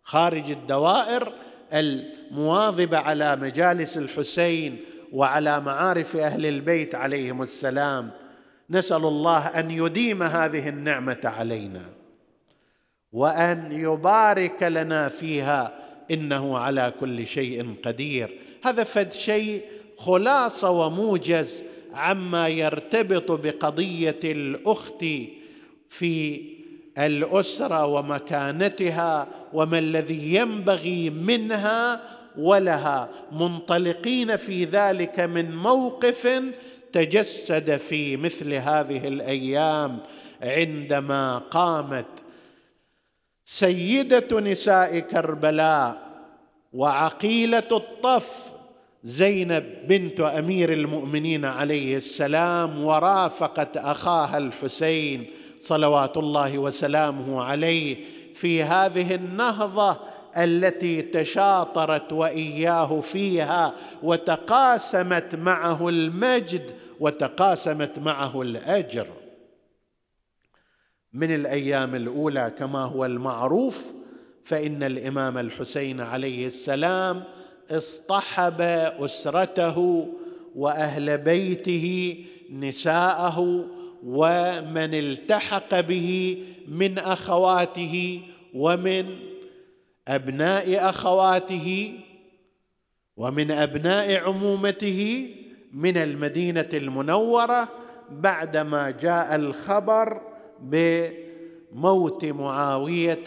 خارج 0.03 0.51
الدوائر 0.51 1.34
المواظبة 1.74 2.97
على 2.97 3.36
مجالس 3.36 3.97
الحسين 3.97 4.78
وعلى 5.13 5.59
معارف 5.59 6.16
أهل 6.16 6.45
البيت 6.45 6.95
عليهم 6.95 7.41
السلام. 7.41 8.11
نسأل 8.70 9.05
الله 9.05 9.47
أن 9.47 9.72
يديم 9.72 10.24
هذه 10.24 10.70
النعمة 10.70 11.22
علينا 11.24 11.86
وأن 13.11 13.72
يبارك 13.72 14.63
لنا 14.63 15.09
فيها. 15.09 15.86
إنه 16.11 16.57
على 16.57 16.93
كل 16.99 17.28
شيء 17.28 17.76
قدير. 17.86 18.39
هذا 18.66 18.84
فد 18.84 19.13
شيء 19.13 19.61
خلاصة 19.97 20.70
وموجز 20.70 21.63
عما 21.93 22.47
يرتبط 22.47 23.32
بقضية 23.32 24.20
الأخت 24.24 25.05
في 26.00 26.41
الأسرة 26.98 27.86
ومكانتها 27.86 29.28
وما 29.54 29.80
الذي 29.80 30.36
ينبغي 30.36 31.10
منها 31.10 32.02
ولها. 32.38 33.10
منطلقين 33.32 34.38
في 34.38 34.64
ذلك 34.64 35.20
من 35.20 35.56
موقف 35.56 36.43
تجسد 36.93 37.78
في 37.78 38.18
مثل 38.18 38.54
هذه 38.54 39.08
الأيام 39.08 40.00
عندما 40.41 41.38
قامت 41.38 42.06
سيدة 43.46 44.39
نساء 44.39 45.00
كربلاء 45.00 46.06
وعقيلة 46.74 47.68
الطف 47.72 48.30
زينب 49.04 49.88
بنت 49.88 50.20
أمير 50.20 50.74
المؤمنين 50.74 51.46
عليه 51.46 51.98
السلام 51.98 52.84
ورافقت 52.84 53.78
أخاها 53.78 54.38
الحسين 54.38 55.26
صلوات 55.66 56.18
الله 56.18 56.57
وسلامه 56.57 57.43
عليه 57.43 58.05
في 58.34 58.63
هذه 58.63 59.16
النهضة 59.16 59.97
التي 60.38 61.01
تشاطرت 61.01 62.13
وإياه 62.13 62.99
فيها 63.01 63.74
وتقاسمت 64.03 65.36
معه 65.36 65.89
المجد 65.89 66.76
وتقاسمت 66.99 67.99
معه 67.99 68.41
الأجر. 68.41 69.07
من 71.13 71.36
الأيام 71.36 71.95
الأولى 71.95 72.53
كما 72.57 72.84
هو 72.84 73.05
المعروف 73.05 73.84
فإن 74.43 74.84
الإمام 74.84 75.38
الحسين 75.38 76.01
عليه 76.01 76.47
السلام 76.47 77.24
اصطحب 77.72 78.61
أسرته 78.99 80.07
وأهل 80.55 81.18
بيته 81.18 82.18
نساءه 82.51 83.66
ومن 84.06 84.93
التحق 84.93 85.80
به 85.80 86.38
من 86.68 86.99
أخواته 86.99 88.22
ومن 88.53 89.06
أبناء 90.08 90.89
أخواته 90.89 91.93
ومن 93.18 93.51
أبناء 93.51 94.16
عمومته 94.18 95.30
من 95.74 95.97
المدينة 95.97 96.70
المنورة 96.74 97.70
بعدما 98.12 98.91
جاء 98.91 99.36
الخبر 99.36 100.22
بموت 100.62 102.26
معاوية 102.26 103.24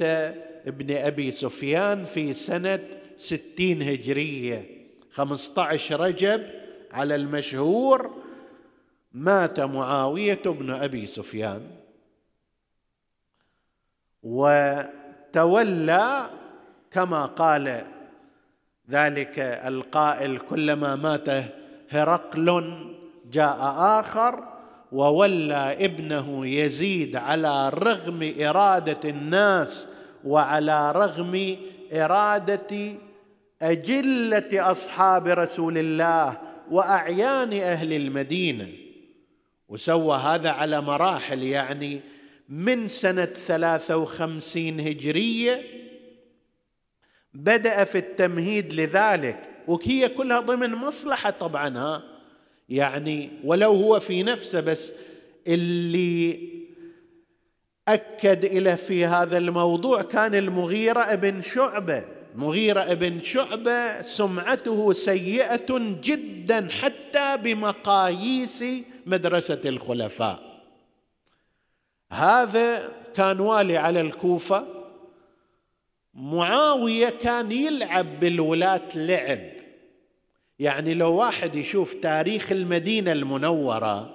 ابن 0.66 0.96
أبي 0.96 1.30
سفيان 1.30 2.04
في 2.04 2.34
سنة 2.34 2.80
ستين 3.16 3.82
هجرية. 3.82 4.66
خمسه 5.10 5.62
عشر 5.62 6.00
رجب 6.00 6.46
على 6.92 7.14
المشهور 7.14 8.10
مات 9.18 9.60
معاوية 9.60 10.42
بن 10.44 10.70
أبي 10.70 11.06
سفيان 11.06 11.60
وتولى 14.22 16.22
كما 16.90 17.24
قال 17.24 17.86
ذلك 18.90 19.38
القائل 19.38 20.38
كلما 20.38 20.96
مات 20.96 21.28
هرقل 21.90 22.74
جاء 23.30 23.56
آخر 24.00 24.44
وولى 24.92 25.84
ابنه 25.84 26.46
يزيد 26.46 27.16
على 27.16 27.68
رغم 27.68 28.32
إرادة 28.40 29.10
الناس 29.10 29.86
وعلى 30.24 30.92
رغم 30.92 31.56
إرادة 31.92 32.92
أجلة 33.62 34.70
أصحاب 34.70 35.26
رسول 35.26 35.78
الله 35.78 36.40
وأعيان 36.70 37.52
أهل 37.52 37.92
المدينة. 37.92 38.87
وسوى 39.68 40.16
هذا 40.16 40.50
على 40.50 40.80
مراحل 40.80 41.42
يعني 41.42 42.00
من 42.48 42.88
سنة 42.88 43.24
ثلاثة 43.24 43.96
وخمسين 43.96 44.80
هجرية 44.80 45.62
بدأ 47.34 47.84
في 47.84 47.98
التمهيد 47.98 48.72
لذلك. 48.74 49.48
وهي 49.66 50.08
كلها 50.08 50.40
ضمن 50.40 50.70
مصلحة 50.70 51.30
طبعا 51.30 51.78
ها؟ 51.78 52.02
يعني 52.68 53.30
ولو 53.44 53.72
هو 53.72 54.00
في 54.00 54.22
نفسه 54.22 54.60
بس 54.60 54.92
اللي 55.46 56.48
أكد 57.88 58.44
إلى 58.44 58.76
في 58.76 59.04
هذا 59.06 59.38
الموضوع 59.38 60.02
كان 60.02 60.34
المغيرة 60.34 61.00
ابن 61.00 61.42
شعبة. 61.42 62.17
مغيرة 62.34 62.80
ابن 62.80 63.20
شعبة 63.20 64.02
سمعته 64.02 64.92
سيئة 64.92 65.78
جدا 66.02 66.68
حتى 66.70 67.36
بمقاييس 67.36 68.64
مدرسة 69.06 69.60
الخلفاء. 69.64 70.62
هذا 72.12 72.92
كان 73.14 73.40
والي 73.40 73.76
على 73.76 74.00
الكوفة. 74.00 74.66
معاوية 76.14 77.08
كان 77.08 77.52
يلعب 77.52 78.20
بالولاة 78.20 78.88
لعب. 78.94 79.50
يعني 80.58 80.94
لو 80.94 81.16
واحد 81.16 81.54
يشوف 81.54 81.94
تاريخ 81.94 82.52
المدينة 82.52 83.12
المنورة 83.12 84.14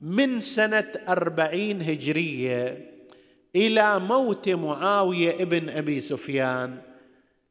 من 0.00 0.40
سنة 0.40 0.92
أربعين 1.08 1.82
هجرية 1.82 2.90
إلى 3.56 3.98
موت 3.98 4.48
معاوية 4.48 5.42
ابن 5.42 5.70
أبي 5.70 6.00
سفيان 6.00 6.78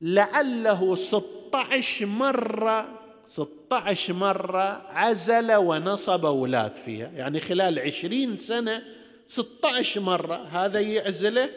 لعله 0.04 0.95
16 0.95 2.06
مرة 2.06 2.99
16 3.28 4.14
مرة 4.14 4.82
عزل 4.89 5.56
ونصب 5.56 6.24
ولاة 6.24 6.68
فيها. 6.68 7.12
يعني 7.16 7.39
خلال 7.39 7.80
عشرين 7.80 8.38
سنة 8.38 8.82
16 9.28 10.01
مرة 10.01 10.47
هذا 10.51 10.80
يعزله 10.80 11.49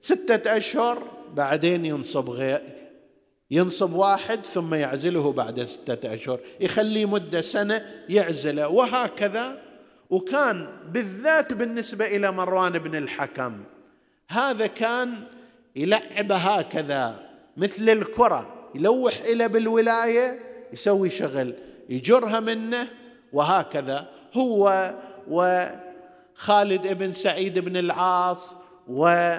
ستة 0.00 0.56
أشهر 0.56 1.02
بعدين 1.34 1.86
ينصب 1.86 2.30
غير 2.30 2.62
ينصب 3.50 3.92
واحد 3.92 4.46
ثم 4.46 4.74
يعزله 4.74 5.32
بعد 5.32 5.64
ستة 5.64 6.14
أشهر. 6.14 6.40
يخليه 6.60 7.06
مدة 7.06 7.40
سنة 7.40 8.04
يعزله 8.08 8.68
وهكذا. 8.68 9.62
وكان 10.10 10.68
بالذات 10.92 11.52
بالنسبة 11.52 12.06
إلى 12.06 12.32
مروان 12.32 12.78
بن 12.78 12.96
الحكم 12.96 13.64
هذا 14.28 14.66
كان 14.66 15.24
يلعب 15.76 16.32
هكذا 16.32 17.25
مثل 17.56 17.88
الكرة 17.88 18.68
يلوح 18.74 19.16
إلى 19.16 19.48
بالولاية 19.48 20.40
يسوي 20.72 21.10
شغل 21.10 21.54
يجرها 21.88 22.40
منه 22.40 22.88
وهكذا. 23.32 24.08
هو 24.34 24.94
وخالد 25.28 26.86
بن 26.86 27.12
سعيد 27.12 27.58
بن 27.58 27.76
العاص 27.76 28.56
و 28.88 29.36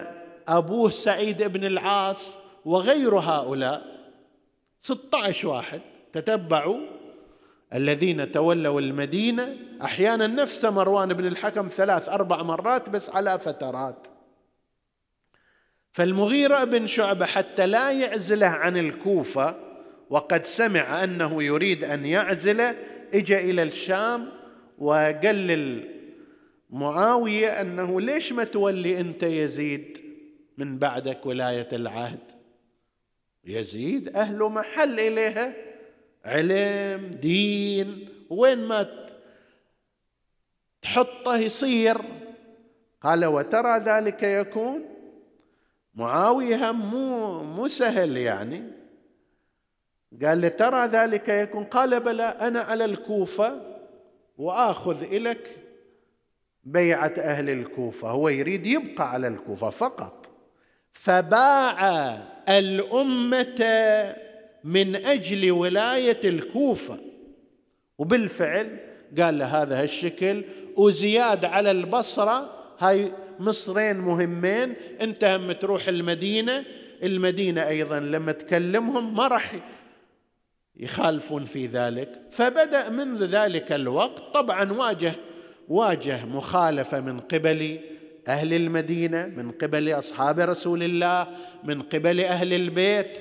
أبوه 0.47 0.89
سعيد 0.89 1.43
بن 1.43 1.65
العاص 1.65 2.33
وغير 2.65 3.15
هؤلاء 3.15 3.81
16 4.81 5.47
واحد 5.47 5.81
تتبعوا 6.13 6.79
الذين 7.73 8.31
تولوا 8.31 8.81
المدينة. 8.81 9.55
أحيانا 9.83 10.27
نفس 10.27 10.65
مروان 10.65 11.13
بن 11.13 11.25
الحكم 11.25 11.67
ثلاث 11.67 12.09
أربع 12.09 12.43
مرات 12.43 12.89
بس 12.89 13.09
على 13.09 13.39
فترات. 13.39 14.07
فالمغيرة 15.97 16.63
بن 16.63 16.87
شعبة 16.87 17.25
حتى 17.25 17.65
لا 17.67 17.91
يعزله 17.91 18.47
عن 18.47 18.77
الكوفة 18.77 19.55
وقد 20.09 20.45
سمع 20.45 21.03
أنه 21.03 21.43
يريد 21.43 21.83
أن 21.83 22.05
يعزله 22.05 22.75
اجى 23.13 23.37
إلى 23.37 23.63
الشام 23.63 24.29
وقال 24.77 25.83
معاوية 26.69 27.61
أنه 27.61 28.01
ليش 28.01 28.31
ما 28.31 28.43
تولي 28.43 28.99
أنت 28.99 29.23
يزيد 29.23 29.97
من 30.57 30.77
بعدك 30.77 31.25
ولاية 31.25 31.67
العهد؟ 31.73 32.31
يزيد 33.45 34.15
أهل 34.15 34.39
محل 34.39 34.99
إليها 34.99 35.53
علم 36.25 37.11
دين 37.11 38.09
وين 38.29 38.59
ما 38.59 38.89
تحطه 40.81 41.37
يصير؟ 41.37 41.97
قال 43.01 43.25
وترى 43.25 43.77
ذلك 43.77 44.23
يكون؟ 44.23 44.96
معاوية 45.97 46.71
مو 46.71 47.43
مو 47.43 47.67
سهل 47.67 48.17
يعني. 48.17 48.63
قال 50.23 50.37
لي 50.37 50.49
ترى 50.49 50.87
ذلك 50.87 51.29
يكون؟ 51.29 51.63
قال 51.63 51.99
بلى 51.99 52.23
أنا 52.23 52.59
على 52.59 52.85
الكوفة 52.85 53.61
وآخذ 54.37 55.03
إليك 55.03 55.49
بيعة 56.63 57.13
أهل 57.17 57.49
الكوفة 57.49 58.09
هو 58.09 58.29
يريد 58.29 58.65
يبقى 58.65 59.11
على 59.11 59.27
الكوفة 59.27 59.69
فقط. 59.69 60.29
فباع 60.93 61.89
الأمة 62.49 63.55
من 64.63 64.95
أجل 64.95 65.51
ولاية 65.51 66.19
الكوفة. 66.29 66.99
وبالفعل 67.97 68.79
قال 69.19 69.37
له 69.37 69.45
هذا 69.45 69.81
هالشكل 69.83 70.43
وزياد 70.75 71.45
على 71.45 71.71
البصرة 71.71 72.53
هاي 72.79 73.11
مصرين 73.39 73.97
مهمين. 73.97 74.73
انت 75.01 75.23
هم 75.23 75.51
تروح 75.51 75.87
المدينة 75.87 76.65
المدينة 77.03 77.67
أيضا 77.67 77.99
لما 77.99 78.31
تكلمهم 78.31 79.15
ما 79.15 79.27
راح 79.27 79.55
يخالفون 80.75 81.45
في 81.45 81.65
ذلك. 81.65 82.21
فبدأ 82.31 82.89
منذ 82.89 83.25
ذلك 83.25 83.71
الوقت 83.71 84.33
طبعا 84.33 84.71
واجه 84.71 85.15
واجه 85.67 86.25
مخالفة 86.25 87.01
من 87.01 87.19
قبل 87.19 87.79
أهل 88.27 88.53
المدينة 88.53 89.25
من 89.25 89.51
قبل 89.51 89.91
أصحاب 89.91 90.39
رسول 90.39 90.83
الله 90.83 91.27
من 91.63 91.81
قبل 91.81 92.21
أهل 92.21 92.53
البيت. 92.53 93.17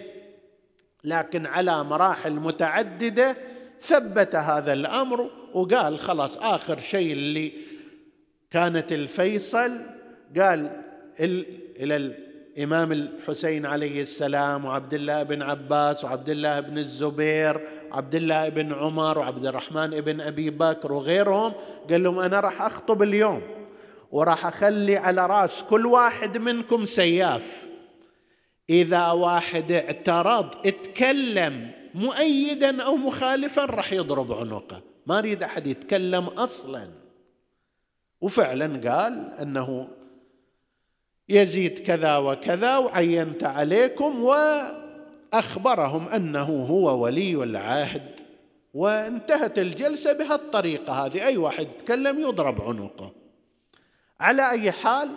لكن 1.04 1.46
على 1.46 1.84
مراحل 1.84 2.32
متعددة 2.32 3.36
ثبت 3.80 4.34
هذا 4.34 4.72
الأمر 4.72 5.30
وقال 5.54 5.98
خلاص 5.98 6.36
آخر 6.36 6.78
شيء 6.78 7.12
اللي 7.12 7.52
كانت 8.50 8.92
الفيصل 8.92 9.80
قال 10.38 10.82
إلى 11.20 11.96
الإمام 12.56 12.92
الحسين 12.92 13.66
عليه 13.66 14.02
السلام 14.02 14.64
وعبد 14.64 14.94
الله 14.94 15.22
بن 15.22 15.42
عباس 15.42 16.04
وعبد 16.04 16.28
الله 16.28 16.60
بن 16.60 16.78
الزبير 16.78 17.68
وعبد 17.90 18.14
الله 18.14 18.48
بن 18.48 18.72
عمر 18.72 19.18
وعبد 19.18 19.46
الرحمن 19.46 19.90
بن 19.90 20.20
أبي 20.20 20.50
بكر 20.50 20.92
وغيرهم 20.92 21.52
قال 21.90 22.02
لهم 22.02 22.18
أنا 22.18 22.40
راح 22.40 22.62
أخطب 22.62 23.02
اليوم 23.02 23.42
وراح 24.12 24.46
أخلي 24.46 24.96
على 24.96 25.26
رأس 25.26 25.62
كل 25.62 25.86
واحد 25.86 26.38
منكم 26.38 26.84
سياف. 26.84 27.66
إذا 28.70 29.10
واحد 29.10 29.72
اعترض 29.72 30.66
اتكلم 30.66 31.70
مؤيدا 31.94 32.82
أو 32.82 32.96
مخالفا 32.96 33.64
راح 33.64 33.92
يضرب 33.92 34.32
عنقه. 34.32 34.82
ما 35.06 35.18
أريد 35.18 35.42
أحد 35.42 35.66
يتكلم 35.66 36.24
أصلا. 36.24 36.88
وفعلا 38.20 38.90
قال 38.90 39.32
أنه 39.40 39.88
يزيد 41.28 41.78
كذا 41.78 42.16
وكذا 42.16 42.78
وعينت 42.78 43.44
عليكم 43.44 44.24
وأخبرهم 45.32 46.08
أنه 46.08 46.66
هو 46.70 47.04
ولي 47.04 47.42
العهد 47.42 48.20
وانتهت 48.74 49.58
الجلسة 49.58 50.12
بهالطريقة 50.12 51.06
هذه. 51.06 51.26
أي 51.26 51.36
واحد 51.36 51.66
يتكلم 51.66 52.20
يضرب 52.20 52.62
عنقه. 52.62 53.12
على 54.20 54.50
أي 54.50 54.72
حال 54.72 55.08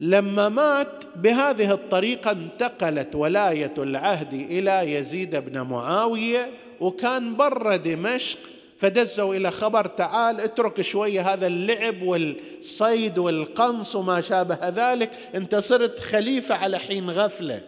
لما 0.00 0.48
مات 0.48 1.04
بهذه 1.16 1.72
الطريقة 1.72 2.30
انتقلت 2.30 3.14
ولاية 3.14 3.74
العهد 3.78 4.32
إلى 4.32 4.94
يزيد 4.94 5.36
بن 5.36 5.60
معاوية 5.60 6.50
وكان 6.80 7.36
بر 7.36 7.76
دمشق 7.76 8.38
فدزوا 8.80 9.34
إلى 9.34 9.50
خبر 9.50 9.86
تعال 9.86 10.40
اترك 10.40 10.80
شوية 10.80 11.32
هذا 11.32 11.46
اللعب 11.46 12.02
والصيد 12.02 13.18
والقنص 13.18 13.96
وما 13.96 14.20
شابه 14.20 14.68
ذلك. 14.68 15.10
أنت 15.34 15.54
صرت 15.54 16.00
خليفة 16.00 16.54
على 16.54 16.78
حين 16.78 17.10
غفلة. 17.10 17.62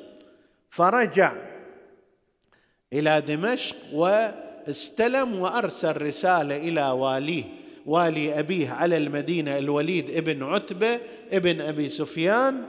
فرجع 0.70 1.32
إلى 2.92 3.20
دمشق 3.20 3.76
واستلم 3.92 5.40
وأرسل 5.40 6.02
رسالة 6.02 6.56
إلى 6.56 6.90
واليه 6.90 7.44
والي 7.86 8.38
أبيه 8.38 8.70
على 8.70 8.96
المدينة 8.96 9.58
الوليد 9.58 10.10
ابن 10.10 10.42
عتبة 10.42 11.00
ابن 11.32 11.60
أبي 11.60 11.88
سفيان 11.88 12.62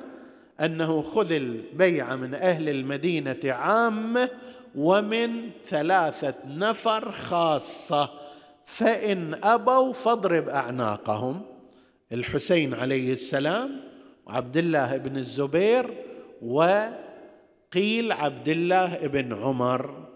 أنه 0.61 1.01
خذ 1.01 1.31
البيعه 1.31 2.15
من 2.15 2.33
أهل 2.33 2.69
المدينة 2.69 3.39
عامة 3.45 4.29
ومن 4.75 5.49
ثلاثة 5.69 6.33
نفر 6.47 7.11
خاصة. 7.11 8.22
فإن 8.65 9.39
أبوا 9.43 9.93
فاضرب 9.93 10.49
أعناقهم. 10.49 11.41
الحسين 12.11 12.73
عليه 12.73 13.13
السلام 13.13 13.81
وعبد 14.25 14.57
الله 14.57 14.97
بن 14.97 15.17
الزبير 15.17 16.03
وقيل 16.41 18.11
عبد 18.11 18.49
الله 18.49 19.07
بن 19.07 19.33
عمر. 19.33 20.07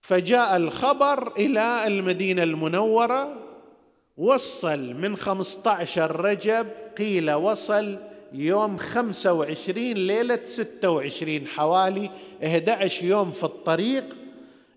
فجاء 0.00 0.56
الخبر 0.56 1.36
إلى 1.36 1.86
المدينة 1.86 2.42
المنورة 2.42 3.36
وصل 4.16 4.94
من 4.94 5.16
خمسة 5.16 5.70
عشر 5.70 6.20
رجب 6.20 6.66
قيل 6.98 7.32
وصل 7.32 7.98
يوم 8.32 8.76
خمسة 8.76 9.32
وعشرين 9.32 9.96
ليلة 9.96 10.38
ستة 10.44 10.90
وعشرين 10.90 11.46
حوالي 11.46 12.10
11 12.44 13.04
يوم 13.04 13.30
في 13.30 13.44
الطريق 13.44 14.16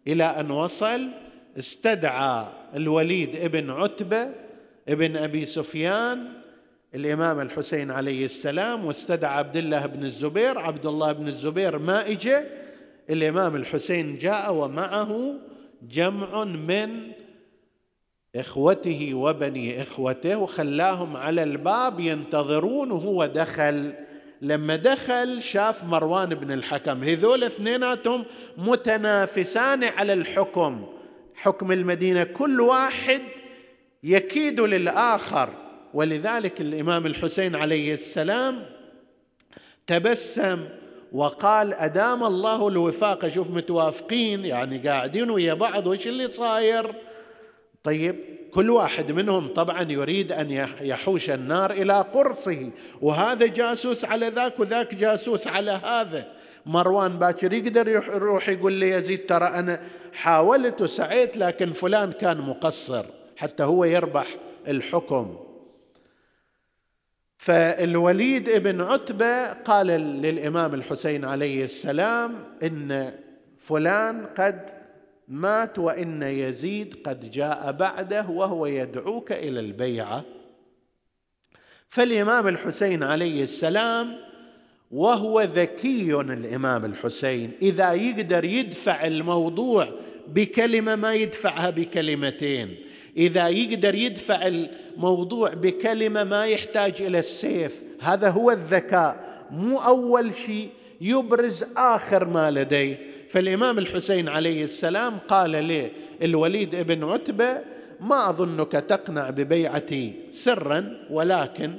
إلى 0.08 0.24
أن 0.24 0.52
وصل. 0.52 1.10
استدعى 1.58 2.46
الوليد 2.76 3.36
ابن 3.36 3.70
عتبة 3.70 4.30
ابن 4.90 5.18
أبي 5.18 5.46
سفيان 5.46 6.28
الإمام 6.96 7.40
الحسين 7.40 7.92
عليه 7.92 8.26
السلام 8.26 8.86
واستدعى 8.86 9.38
عبد 9.38 9.58
الله 9.58 9.86
بن 9.86 10.04
الزبير. 10.04 10.60
عبد 10.60 10.86
الله 10.86 11.12
بن 11.12 11.28
الزبير 11.28 11.78
ما 11.78 12.08
اجى 12.08 12.38
الإمام 13.10 13.56
الحسين 13.56 14.18
جاء 14.18 14.54
ومعه 14.54 15.34
جمع 15.90 16.44
من 16.44 17.12
إخوته 18.36 19.14
وبني 19.14 19.82
إخوته 19.82 20.38
وخلاهم 20.38 21.18
على 21.18 21.44
الباب 21.44 22.00
ينتظرون 22.00 22.92
وهو 22.92 23.26
دخل. 23.26 23.94
لما 24.42 24.76
دخل 24.76 25.42
شاف 25.42 25.84
مروان 25.84 26.30
بن 26.30 26.52
الحكم. 26.52 27.04
هذول 27.04 27.44
اثنيناتهم 27.44 28.26
متنافسان 28.58 29.84
على 29.84 30.14
الحكم. 30.14 30.86
حكم 31.36 31.72
المدينة 31.72 32.24
كل 32.24 32.62
واحد 32.62 33.22
يكيد 34.04 34.60
للآخر. 34.60 35.50
ولذلك 35.94 36.62
الإمام 36.62 37.06
الحسين 37.06 37.56
عليه 37.56 37.94
السلام 37.94 38.66
تبسم 39.88 40.64
وقال 41.12 41.74
أدام 41.74 42.24
الله 42.24 42.68
الوفاق. 42.68 43.28
شوف 43.28 43.50
متوافقين 43.50 44.46
يعني 44.46 44.78
قاعدين 44.78 45.30
ويا 45.30 45.54
بعض 45.54 45.88
وش 45.88 46.08
اللي 46.08 46.32
صاير؟ 46.32 46.96
طيب 47.84 48.16
كل 48.54 48.70
واحد 48.70 49.12
منهم 49.12 49.48
طبعا 49.48 49.92
يريد 49.92 50.32
أن 50.32 50.52
يحوش 50.82 51.30
النار 51.30 51.72
إلى 51.72 52.06
قرصه. 52.14 52.72
وهذا 53.02 53.46
جاسوس 53.48 54.06
على 54.06 54.28
ذاك 54.28 54.60
وذاك 54.60 54.96
جاسوس 54.96 55.48
على 55.48 55.72
هذا. 55.72 56.32
مروان 56.66 57.20
باكر 57.20 57.54
يقدر 57.54 57.88
يروح 57.88 58.50
يقول 58.50 58.74
لي 58.74 58.90
يزيد 58.90 59.26
ترى 59.26 59.48
أنا 59.48 59.82
حاولت 60.14 60.82
وسعيت 60.82 61.38
لكن 61.38 61.74
فلان 61.74 62.12
كان 62.12 62.38
مقصر 62.42 63.06
حتى 63.38 63.64
هو 63.64 63.86
يربح 63.86 64.28
الحكم. 64.68 65.40
فالوليد 67.38 68.50
ابن 68.50 68.82
عتبة 68.82 69.54
قال 69.54 69.88
للإمام 69.88 70.74
الحسين 70.74 71.26
عليه 71.26 71.64
السلام 71.64 72.58
إن 72.64 73.14
فلان 73.60 74.26
قد 74.26 74.70
مات 75.28 75.80
وإن 75.80 76.24
يزيد 76.24 76.96
قد 77.06 77.32
جاء 77.32 77.72
بعده 77.72 78.30
وهو 78.30 78.66
يدعوك 78.66 79.32
إلى 79.32 79.60
البيعة. 79.60 80.24
فالإمام 81.90 82.48
الحسين 82.48 83.04
عليه 83.04 83.44
السلام 83.44 84.25
وهو 84.96 85.42
ذكي 85.42 86.16
الإمام 86.16 86.86
الحسين. 86.86 87.52
إذا 87.62 87.94
يقدر 87.94 88.44
يدفع 88.44 89.06
الموضوع 89.06 89.88
بكلمة 90.28 90.96
ما 90.96 91.14
يدفعها 91.14 91.70
بكلمتين. 91.70 92.76
إذا 93.18 93.48
يقدر 93.48 93.96
يدفع 93.96 94.48
الموضوع 94.48 95.54
بكلمة 95.54 96.24
ما 96.24 96.46
يحتاج 96.46 97.02
إلى 97.02 97.20
السيف 97.20 97.84
هذا 98.02 98.30
هو 98.30 98.52
الذكاء. 98.52 99.46
مو 99.52 99.78
أول 99.78 100.34
شيء 100.34 100.70
يبرز 101.02 101.66
آخر 101.78 102.28
ما 102.28 102.52
لديه. 102.52 103.00
فالإمام 103.30 103.78
الحسين 103.78 104.30
عليه 104.30 104.64
السلام 104.64 105.18
قال 105.28 105.52
له 105.68 105.90
الوليد 106.24 106.76
ابن 106.76 107.04
عتبة 107.04 107.58
ما 108.00 108.30
أظنك 108.30 108.72
تقنع 108.72 109.30
ببيعتي 109.30 110.14
سرا 110.32 110.98
ولكن 111.10 111.74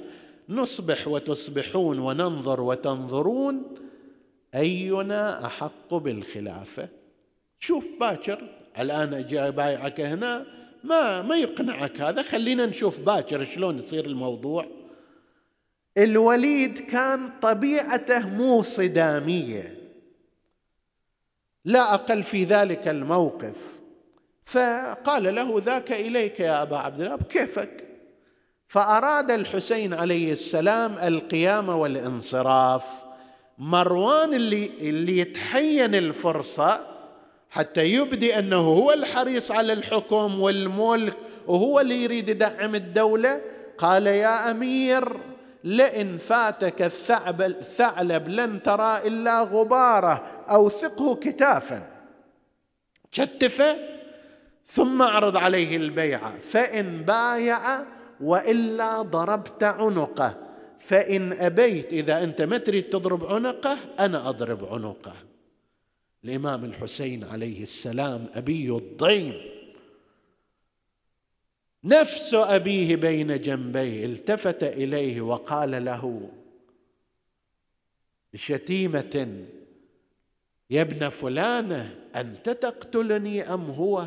نصبح 0.49 1.09
وتصبحون 1.09 1.99
وننظر 1.99 2.61
وتنظرون 2.61 3.63
أينا 4.55 5.47
أحق 5.47 5.95
بالخلافة؟ 5.95 6.89
شوف 7.61 7.85
باكر 8.01 8.49
الآن 8.79 9.27
جاي 9.27 9.51
بايعك 9.51 10.01
هنا 10.01 10.47
ما 10.85 11.23
ما 11.23 11.37
يقنعك 11.37 12.01
هذا؟ 12.01 12.23
خلينا 12.23 12.67
نشوف 12.67 12.99
باكر 12.99 13.45
شلون 13.45 13.79
يصير 13.79 14.07
الموضوع. 14.07 14.67
الوليد 15.99 16.79
كان 16.79 17.31
طبيعته 17.41 18.29
مو 18.29 18.63
صدامية. 18.63 19.77
لا 21.65 21.95
أقل 21.95 22.23
في 22.23 22.45
ذلك 22.45 22.89
الموقف. 22.89 23.57
فقال 24.45 25.35
له 25.35 25.63
ذاك 25.65 25.93
إليك 25.93 26.41
يا 26.41 26.63
أبا 26.63 26.77
عبد 26.77 27.01
الله 27.01 27.17
كيفك؟ 27.17 27.86
فأراد 28.69 29.31
الحسين 29.31 29.95
عليه 29.95 30.33
السلام 30.33 30.99
القيام 30.99 31.69
والانصراف. 31.69 32.83
مروان 33.59 34.35
اللي 34.35 34.71
اللي 34.81 35.19
يتحين 35.19 35.95
الفرصة 35.95 36.81
حتى 37.51 37.85
يبدي 37.93 38.39
أنه 38.39 38.57
هو 38.57 38.93
الحريص 38.93 39.51
على 39.51 39.73
الحكم 39.73 40.41
والملك 40.41 41.17
وهو 41.47 41.81
اللي 41.81 42.05
يريد 42.05 42.29
يدعم 42.29 42.75
الدولة 42.75 43.41
قال 43.79 44.07
يا 44.07 44.51
أمير 44.51 45.21
لئن 45.65 46.19
فاتك 46.19 46.83
الثعلب 47.41 48.29
لن 48.29 48.63
ترى 48.63 48.99
إلا 49.07 49.43
غباره 49.43 50.27
اوثقه 50.51 51.15
كتافا. 51.15 51.83
كتفه 53.13 53.77
ثم 54.69 55.03
أعرض 55.03 55.37
عليه 55.37 55.77
البيعة. 55.77 56.35
فإن 56.51 57.03
بايع 57.03 57.81
وإلا 58.21 59.03
ضربت 59.03 59.65
عنقه. 59.65 60.47
فإن 60.79 61.33
أبيت 61.33 61.93
إذا 61.93 62.25
أنت 62.25 62.43
ما 62.43 62.59
تريد 62.59 62.85
تضرب 62.85 63.25
عنقه 63.25 63.79
أنا 64.01 64.29
أضرب 64.29 64.65
عنقه. 64.65 65.15
الإمام 66.25 66.65
الحسين 66.65 67.25
عليه 67.25 67.63
السلام 67.63 68.27
أبي 68.35 68.71
الضيم. 68.71 69.35
نفس 71.85 72.35
أبيه 72.35 72.97
بين 72.97 73.41
جنبيه 73.41 74.07
التفت 74.07 74.63
إليه 74.63 75.21
وقال 75.21 75.85
له 75.85 76.31
بشتيمه 78.33 79.45
يا 80.71 80.83
ابن 80.83 81.09
فلانة 81.09 81.95
أنت 82.17 82.51
تقتلني 82.51 83.55
أم 83.55 83.71
هو؟ 83.71 84.07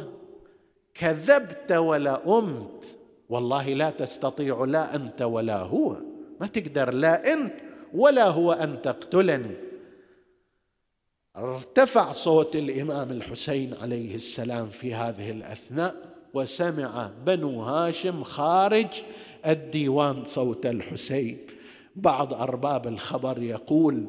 كذبت 0.94 1.72
ولا 1.72 2.40
أمت. 2.40 2.99
والله 3.30 3.74
لا 3.74 3.90
تستطيع 3.90 4.64
لا 4.66 4.96
أنت 4.96 5.22
ولا 5.22 5.62
هو. 5.62 5.98
ما 6.42 6.48
تقدر 6.48 6.94
لا 6.94 7.34
أنت 7.34 7.54
ولا 7.94 8.30
هو 8.30 8.52
أن 8.52 8.82
تقتلني. 8.82 9.56
ارتفع 11.38 12.14
صوت 12.14 12.56
الإمام 12.56 13.12
الحسين 13.12 13.74
عليه 13.82 14.16
السلام 14.16 14.70
في 14.70 14.94
هذه 14.94 15.32
الأثناء 15.32 15.96
وسمع 16.34 17.10
بنو 17.26 17.62
هاشم 17.62 18.24
خارج 18.24 18.88
الديوان 19.46 20.26
صوت 20.26 20.66
الحسين. 20.66 21.38
بعض 21.96 22.34
أرباب 22.34 22.88
الخبر 22.88 23.42
يقول 23.42 24.06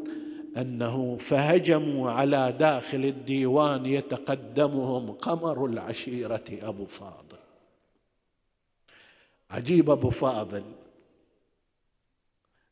أنه 0.57 1.17
فهجموا 1.17 2.11
على 2.11 2.55
داخل 2.59 3.05
الديوان 3.05 3.87
يتقدمهم 3.87 5.13
قمر 5.13 5.65
العشيرة 5.65 6.45
أبو 6.63 6.87
فاضل. 6.87 7.30
عجيب 9.51 9.91
أبو 9.91 10.11
فاضل. 10.11 10.63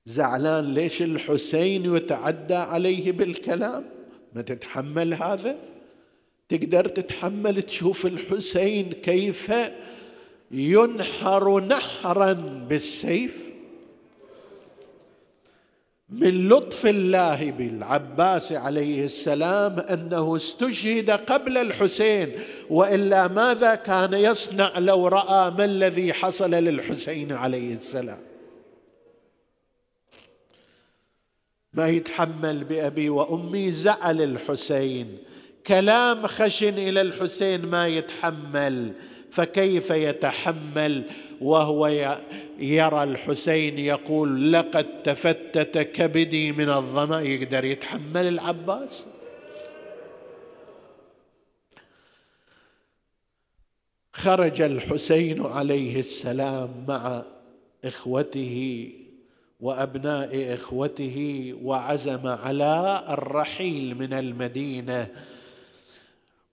زعلان 0.06 0.74
ليش 0.74 1.02
الحسين 1.02 1.94
يتعدى 1.94 2.54
عليه 2.54 3.12
بالكلام؟ 3.12 3.84
ما 4.34 4.42
تتحمل 4.42 5.14
هذا؟ 5.14 5.56
تقدر 6.48 6.88
تتحمل 6.88 7.62
تشوف 7.62 8.06
الحسين 8.06 8.92
كيف 8.92 9.52
ينحر 10.50 11.60
نحرا 11.60 12.32
بالسيف؟ 12.68 13.47
من 16.10 16.48
لطف 16.48 16.86
الله 16.86 17.50
بالعباس 17.50 18.52
عليه 18.52 19.04
السلام 19.04 19.78
أنه 19.80 20.36
استشهد 20.36 21.10
قبل 21.10 21.58
الحسين 21.58 22.32
وإلا 22.70 23.28
ماذا 23.28 23.74
كان 23.74 24.14
يصنع 24.14 24.78
لو 24.78 25.08
رأى 25.08 25.50
ما 25.50 25.64
الذي 25.64 26.12
حصل 26.12 26.50
للحسين 26.50 27.32
عليه 27.32 27.74
السلام؟ 27.74 28.18
ما 31.72 31.88
يتحمل 31.88 32.64
بأبي 32.64 33.10
وأمي 33.10 33.70
زعل 33.70 34.22
الحسين 34.22 35.18
كلام 35.66 36.26
خشن 36.26 36.78
إلى 36.78 37.00
الحسين 37.00 37.66
ما 37.66 37.88
يتحمل. 37.88 38.92
فكيف 39.30 39.90
يتحمل 39.90 41.04
وهو 41.40 41.86
يرى 42.58 43.02
الحسين 43.02 43.78
يقول 43.78 44.52
لقد 44.52 45.02
تفتت 45.02 45.78
كبدي 45.78 46.52
من 46.52 46.70
الظمأ. 46.70 47.20
يقدر 47.20 47.64
يتحمل 47.64 48.28
العباس؟ 48.28 49.06
خرج 54.12 54.60
الحسين 54.60 55.46
عليه 55.46 56.00
السلام 56.00 56.84
مع 56.88 57.22
إخوته 57.84 58.90
وأبناء 59.60 60.54
إخوته 60.54 61.54
وعزم 61.62 62.26
على 62.26 63.04
الرحيل 63.08 63.94
من 63.94 64.12
المدينة. 64.12 65.08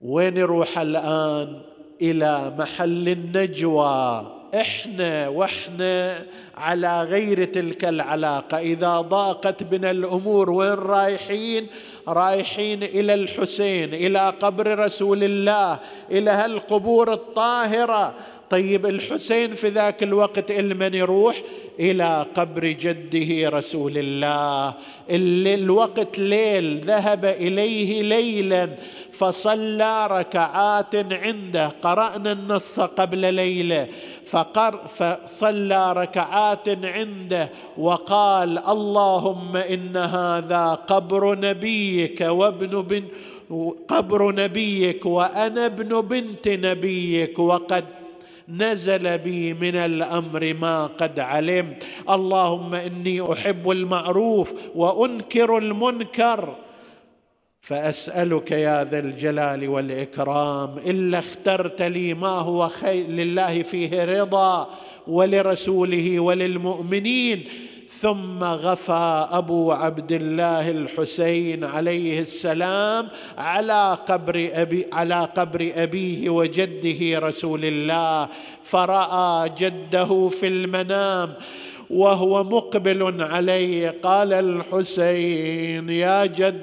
وين 0.02 0.38
يروح 0.38 0.80
الآن؟ 0.80 1.75
إلى 2.02 2.54
محل 2.58 3.10
النجوى. 3.10 4.32
إحنا 4.56 5.28
وإحنا 5.28 6.26
على 6.58 7.04
غير 7.04 7.44
تلك 7.44 7.86
العلاقة. 7.86 8.58
إذا 8.58 9.02
ضاقت 9.02 9.64
بنا 9.64 9.92
الأمور 9.92 10.52
وين 10.52 10.74
رايحين؟ 10.74 11.68
رايحين 12.08 12.84
إلى 12.84 13.14
الحسين 13.14 13.94
إلى 13.94 14.30
قبر 14.30 14.80
رسول 14.80 15.24
الله 15.24 15.80
إلى 16.12 16.32
هالقبور 16.32 17.14
الطاهرة. 17.14 18.14
طيب 18.50 18.86
الحسين 18.86 19.56
في 19.56 19.70
ذاك 19.70 20.04
الوقت 20.04 20.52
لمن 20.52 20.94
يروح 20.94 21.36
إلى 21.80 22.26
قبر 22.36 22.66
جده 22.68 23.50
رسول 23.50 23.98
الله. 23.98 24.74
اللي 25.10 25.54
الوقت 25.54 26.20
ليل 26.20 26.80
ذهب 26.80 27.26
إليه 27.26 28.02
ليلا 28.02 28.70
فصلى 29.12 30.08
ركعات 30.12 30.96
عنده. 30.96 31.68
قرأنا 31.68 32.32
النص 32.32 32.80
قبل 32.80 33.34
ليلة. 33.34 33.88
فقر 34.28 34.80
فصلى 34.88 35.94
ركعات 35.94 36.86
عنده 36.86 37.50
وقال 37.78 38.58
اللهم 38.58 39.58
إن 39.58 39.98
هذا 39.98 40.74
قبر 40.74 41.40
نبيك 41.40 42.22
وابن 42.22 42.82
بن 42.82 43.04
قبر 43.88 44.36
نبيك 44.36 45.06
وأنا 45.06 45.66
ابن 45.66 46.02
بنت 46.02 46.48
نبيك 46.48 47.40
وقد 47.40 47.86
نزل 48.50 49.18
بي 49.18 49.54
من 49.54 49.76
الأمر 49.76 50.54
ما 50.54 50.86
قد 50.86 51.20
علمت. 51.20 51.84
اللهم 52.10 52.76
إني 52.76 53.32
أحب 53.32 53.72
المعروف 53.72 54.54
وأنكر 54.76 55.58
المنكر. 55.58 56.56
فأسألك 57.62 58.52
يا 58.52 58.84
ذا 58.84 59.00
الجلال 59.00 59.70
والإكرام 59.70 60.78
إلا 60.78 61.20
اخترت 61.20 61.82
لي 61.82 62.14
ما 62.14 62.28
هو 62.28 62.68
خير 62.68 63.08
لله 63.08 63.64
فيه 63.64 64.06
رضا 64.06 64.70
ولرسوله 65.08 66.20
وللمؤمنين. 66.20 67.44
ثم 68.02 68.44
غفى 68.44 69.28
أبو 69.32 69.72
عبد 69.72 70.12
الله 70.12 70.72
الحسين 70.72 71.64
عليه 71.64 72.20
السلام 72.22 73.08
على 73.38 73.98
قبر 74.08 74.50
أبي 74.54 74.88
على 74.94 75.30
قبر 75.36 75.72
أبيه 75.76 76.30
وجده 76.30 77.20
رسول 77.20 77.66
الله 77.66 78.28
فرأى 78.64 79.50
جده 79.50 80.30
في 80.30 80.48
المنام 80.48 81.34
وهو 81.90 82.44
مقبل 82.44 83.22
عليه. 83.22 83.96
قال 84.04 84.34
الحسين 84.34 85.90
يا 85.90 86.26
جداه 86.26 86.62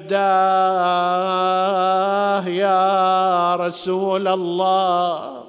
يا 2.49 3.57
رسول 3.57 4.29
الله. 4.29 5.43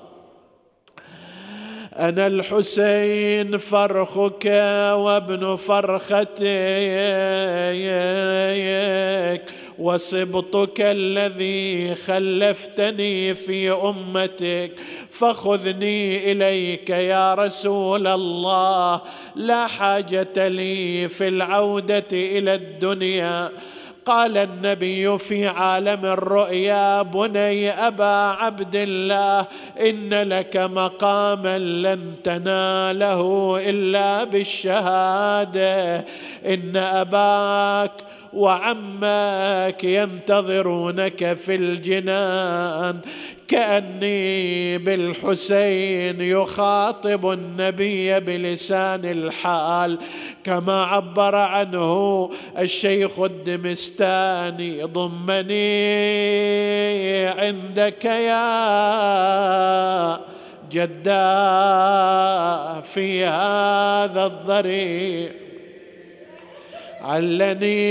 أنا 1.99 2.27
الحسين 2.27 3.57
فرخك 3.57 4.45
وابن 4.95 5.55
فرختك 5.55 6.41
وسبطك 9.79 10.81
الذي 10.81 11.95
خلفتني 11.95 13.35
في 13.35 13.71
أمتك. 13.71 14.71
فخذني 15.11 16.31
إليك 16.31 16.89
يا 16.89 17.33
رسول 17.33 18.07
الله 18.07 19.01
لا 19.35 19.67
حاجة 19.67 20.47
لي 20.47 21.09
في 21.09 21.27
العودة 21.27 22.05
إلى 22.11 22.53
الدنيا. 22.53 23.51
قال 24.05 24.37
النبي 24.37 25.17
في 25.17 25.47
عالم 25.47 26.05
الرؤيا 26.05 27.01
بني 27.01 27.69
أبا 27.69 28.15
عبد 28.39 28.75
الله 28.75 29.45
إن 29.79 30.13
لك 30.13 30.57
مقاما 30.57 31.59
لن 31.59 32.15
تناله 32.23 33.55
إلا 33.69 34.23
بالشهادة 34.23 36.05
إن 36.45 36.77
أباك 36.77 37.91
وعمك 38.33 39.83
ينتظرونك 39.83 41.33
في 41.33 41.55
الجنان. 41.55 42.99
كأني 43.47 44.77
بالحسين 44.77 46.21
يخاطب 46.21 47.31
النبي 47.31 48.19
بلسان 48.19 49.05
الحال. 49.05 49.99
كما 50.43 50.83
عبر 50.83 51.35
عنه 51.35 52.29
الشيخ 52.59 53.19
الدمستاني 53.19 54.83
ضمني 54.83 55.53
عندك 57.27 58.05
يا 58.05 58.43
جدا 60.71 61.33
في 62.81 63.25
هذا 63.25 64.25
الضريح 64.25 65.42
علني 67.03 67.83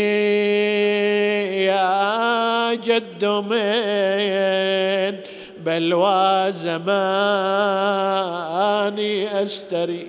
يا 1.65 2.75
جد 2.75 3.25
من 3.25 5.17
بلوى 5.59 6.53
زماني 6.53 6.93
أستري. 9.43 10.07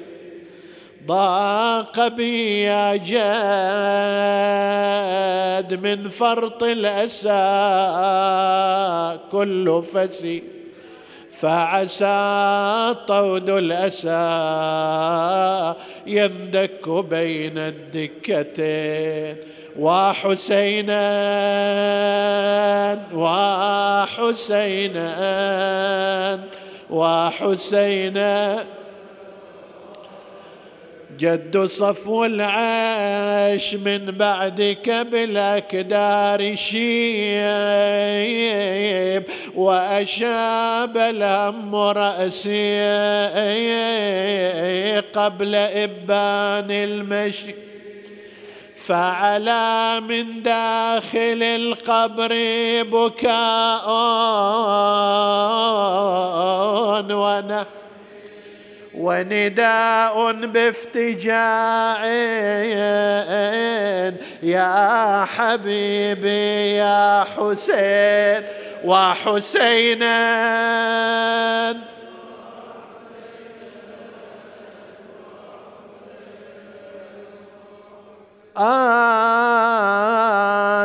ضاق 1.07 2.07
بي 2.07 2.61
يا 2.61 2.95
جاد 2.95 3.23
من 5.87 6.09
فرط 6.09 6.63
الأسى 6.63 7.29
كل 9.31 9.83
فسي. 9.93 10.43
فعسى 11.41 12.95
طود 13.07 13.49
الأسى 13.49 14.09
يندك 16.07 16.89
بين 16.89 17.57
الدكتين 17.57 19.35
وحسينا 19.79 21.03
وحسينا 25.03 25.09
وحسينا 26.89 28.65
جد 31.17 31.65
صفو 31.65 32.25
العيش 32.25 33.73
من 33.73 34.05
بعدك 34.05 34.89
بالأكدار 34.89 36.55
شيب 36.55 37.23
وأشاب 39.55 40.97
الهم 40.97 41.75
رأسي 41.75 42.81
قبل 45.15 45.55
إبان 45.55 46.71
المشي. 46.71 47.55
فعلى 48.87 50.01
من 50.09 50.43
داخل 50.43 51.43
القبر 51.43 52.33
بكاء 52.83 53.89
ونحن 57.11 57.82
ونداء 58.97 60.31
بافتجاع 60.33 62.05
يا 64.43 65.25
حبيبي 65.25 66.75
يا 66.75 67.23
حسين 67.23 68.43
وحسينا. 68.83 70.13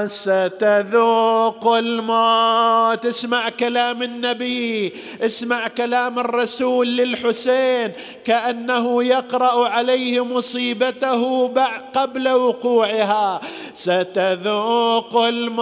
ستذوق 0.09 1.67
الموت. 1.75 3.07
اسمع 3.07 3.49
كلام 3.49 4.03
النبي 4.03 4.93
اسمع 5.21 5.69
كلام 5.69 6.19
الرسول 6.19 6.97
للحسين. 6.97 7.93
كأنه 8.25 9.05
يقرأ 9.05 9.69
عليه 9.69 10.25
مصيبته 10.25 11.53
قبل 11.95 12.29
وقوعها. 12.29 13.41
ستذوق 13.75 15.17
الموت 15.17 15.61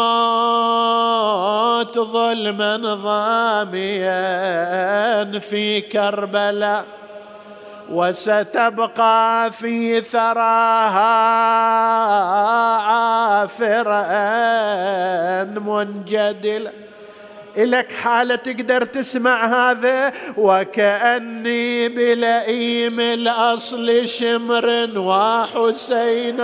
ظلما 1.99 2.77
ضاميا 2.77 4.11
في 5.41 5.81
كربلاء. 5.81 7.06
وستبقى 7.91 9.53
في 9.53 10.01
ثراها 10.01 11.17
عافرا 12.77 14.03
منجدلا 15.45 16.73
إلك 17.57 17.93
حالة 17.93 18.37
تقدر 18.37 18.85
تسمع 18.85 19.47
هذا؟ 19.47 20.13
وكأني 20.37 21.89
بلئيم 21.89 23.01
الأصل 23.01 24.09
شمر 24.09 24.91
وحسينا. 24.97 26.37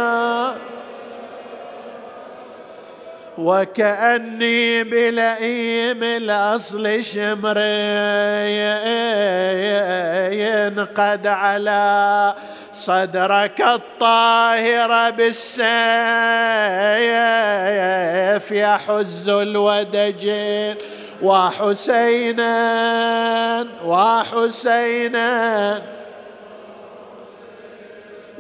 وكأني 3.39 4.85
بلئيم 4.85 6.03
الأصل 6.03 7.05
شمرين 7.05 7.63
قد 10.97 11.27
على 11.27 12.35
صدرك 12.75 13.61
الطاهر 13.61 15.11
بالسيف 15.11 15.63
يحز 18.53 19.29
الودجين 19.29 20.77
وحسينا 21.23 22.57
وحسينا 23.85 25.23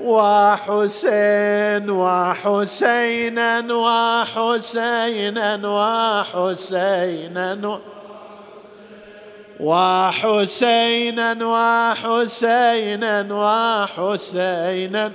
وحسين 0.02 1.90
وحسينا 1.90 3.74
وحسينا 3.74 5.68
وحسينا 5.68 7.52
وحسينا 9.60 11.46
وحسينا 11.46 13.26
وحسينا 13.30 15.12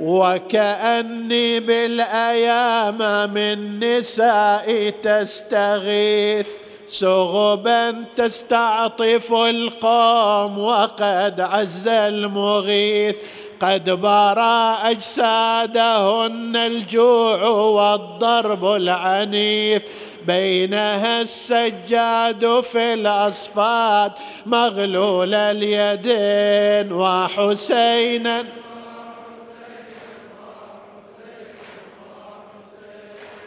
وكأني 0.00 1.60
بالأيام 1.60 2.98
من 3.34 3.80
نساء 3.80 4.90
تستغيث 5.02 6.46
سغبا 6.88 8.04
تستعطف 8.16 9.32
القوم 9.32 10.58
وقد 10.58 11.40
عز 11.40 11.88
المغيث. 11.88 13.16
قد 13.60 13.90
برى 13.90 14.76
أجسادهن 14.84 16.56
الجوع 16.56 17.44
والضرب 17.44 18.64
العنيف. 18.64 19.82
بينها 20.26 21.20
السجاد 21.20 22.60
في 22.60 22.94
الأصفاد 22.94 24.12
مغلول 24.46 25.34
اليدين 25.34 26.92
وحسينا 26.92 28.44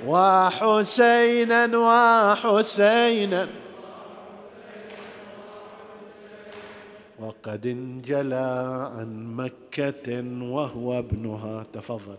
وحسينا 0.08 1.78
وحسينا 1.78 3.48
وقد 7.20 7.68
انجلى 7.68 8.50
عن 8.96 9.36
مكة 9.36 10.24
وهو 10.42 11.00
ابنها 11.00 11.66
تفضل 11.74 12.18